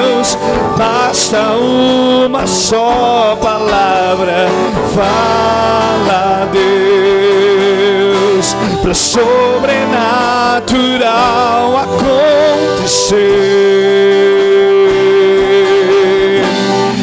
Deus, 0.09 0.37
basta 0.77 1.53
uma 1.53 2.45
só 2.45 3.39
palavra. 3.41 4.49
Fala 4.95 5.62
sobrenatural 9.13 11.77
acontecer 11.77 13.21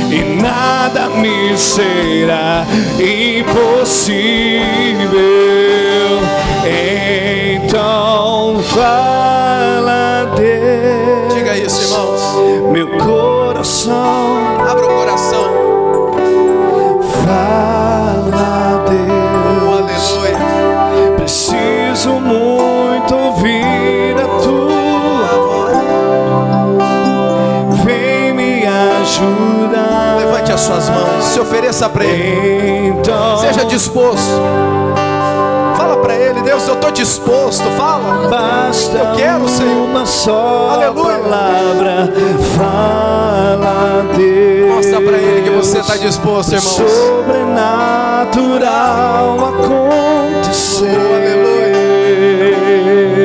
e 0.09 0.41
nada 0.41 1.07
me 1.09 1.55
será 1.55 2.65
impossível. 2.99 4.48
Ofereça 31.69 31.87
para 31.89 32.05
Ele. 32.05 32.87
Então 32.87 33.37
Seja 33.37 33.63
disposto. 33.65 34.41
Fala 35.77 35.97
para 35.97 36.15
Ele, 36.15 36.41
Deus, 36.41 36.67
eu 36.67 36.73
estou 36.73 36.89
disposto. 36.91 37.63
Fala. 37.77 38.27
basta 38.27 38.97
Eu 38.97 39.15
quero, 39.15 39.47
Senhor. 39.47 39.85
uma 39.87 40.03
só 40.05 40.71
Aleluia. 40.73 41.19
palavra. 41.19 42.11
Fala 42.57 44.05
Deus. 44.15 44.75
Mostra 44.75 45.01
para 45.01 45.17
Ele 45.17 45.41
que 45.43 45.49
você 45.55 45.79
está 45.79 45.95
disposto, 45.97 46.53
irmãos. 46.53 46.75
Sobrenatural 46.75 49.37
acontecer. 49.49 50.97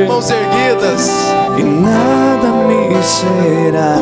Oh, 0.06 0.12
Mãos 0.12 0.30
erguidas. 0.30 1.23
E 1.58 1.62
nada 1.62 2.48
me 2.66 3.02
será 3.02 3.98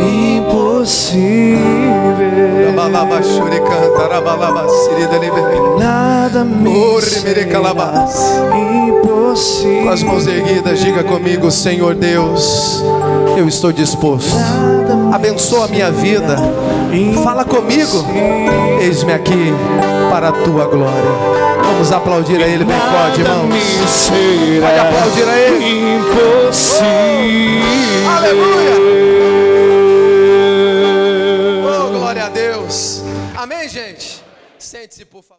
impossível. 0.00 1.58
Libere. 5.18 5.60
Nada 5.78 6.44
me 6.44 7.00
será 7.00 7.40
impossível. 8.88 9.82
Com 9.84 9.88
as 9.88 10.02
mãos 10.02 10.26
erguidas, 10.26 10.80
diga 10.80 11.02
comigo, 11.04 11.50
Senhor 11.50 11.94
Deus, 11.94 12.82
eu 13.36 13.46
estou 13.48 13.72
disposto. 13.72 14.34
Abençoa 15.12 15.66
a 15.66 15.68
minha 15.68 15.90
vida. 15.90 16.36
Fala 17.22 17.44
comigo. 17.44 18.04
Eis-me 18.80 19.12
aqui 19.12 19.52
para 20.10 20.28
a 20.28 20.32
tua 20.32 20.66
glória. 20.66 21.41
Vamos 21.72 21.90
aplaudir 21.90 22.40
a 22.42 22.46
Ele 22.46 22.64
bem 22.64 22.78
forte, 22.78 23.22
irmãos. 23.22 23.48
Pode 24.60 24.78
aplaudir 24.78 25.26
a 25.28 25.38
Ele. 25.38 25.96
Impossível. 25.96 26.84
Aleluia. 28.14 28.76
Oh, 31.64 31.90
glória 31.98 32.26
a 32.26 32.28
Deus. 32.28 33.02
Amém, 33.34 33.68
gente? 33.70 34.22
Sente-se, 34.58 35.04
por 35.06 35.22
favor. 35.22 35.30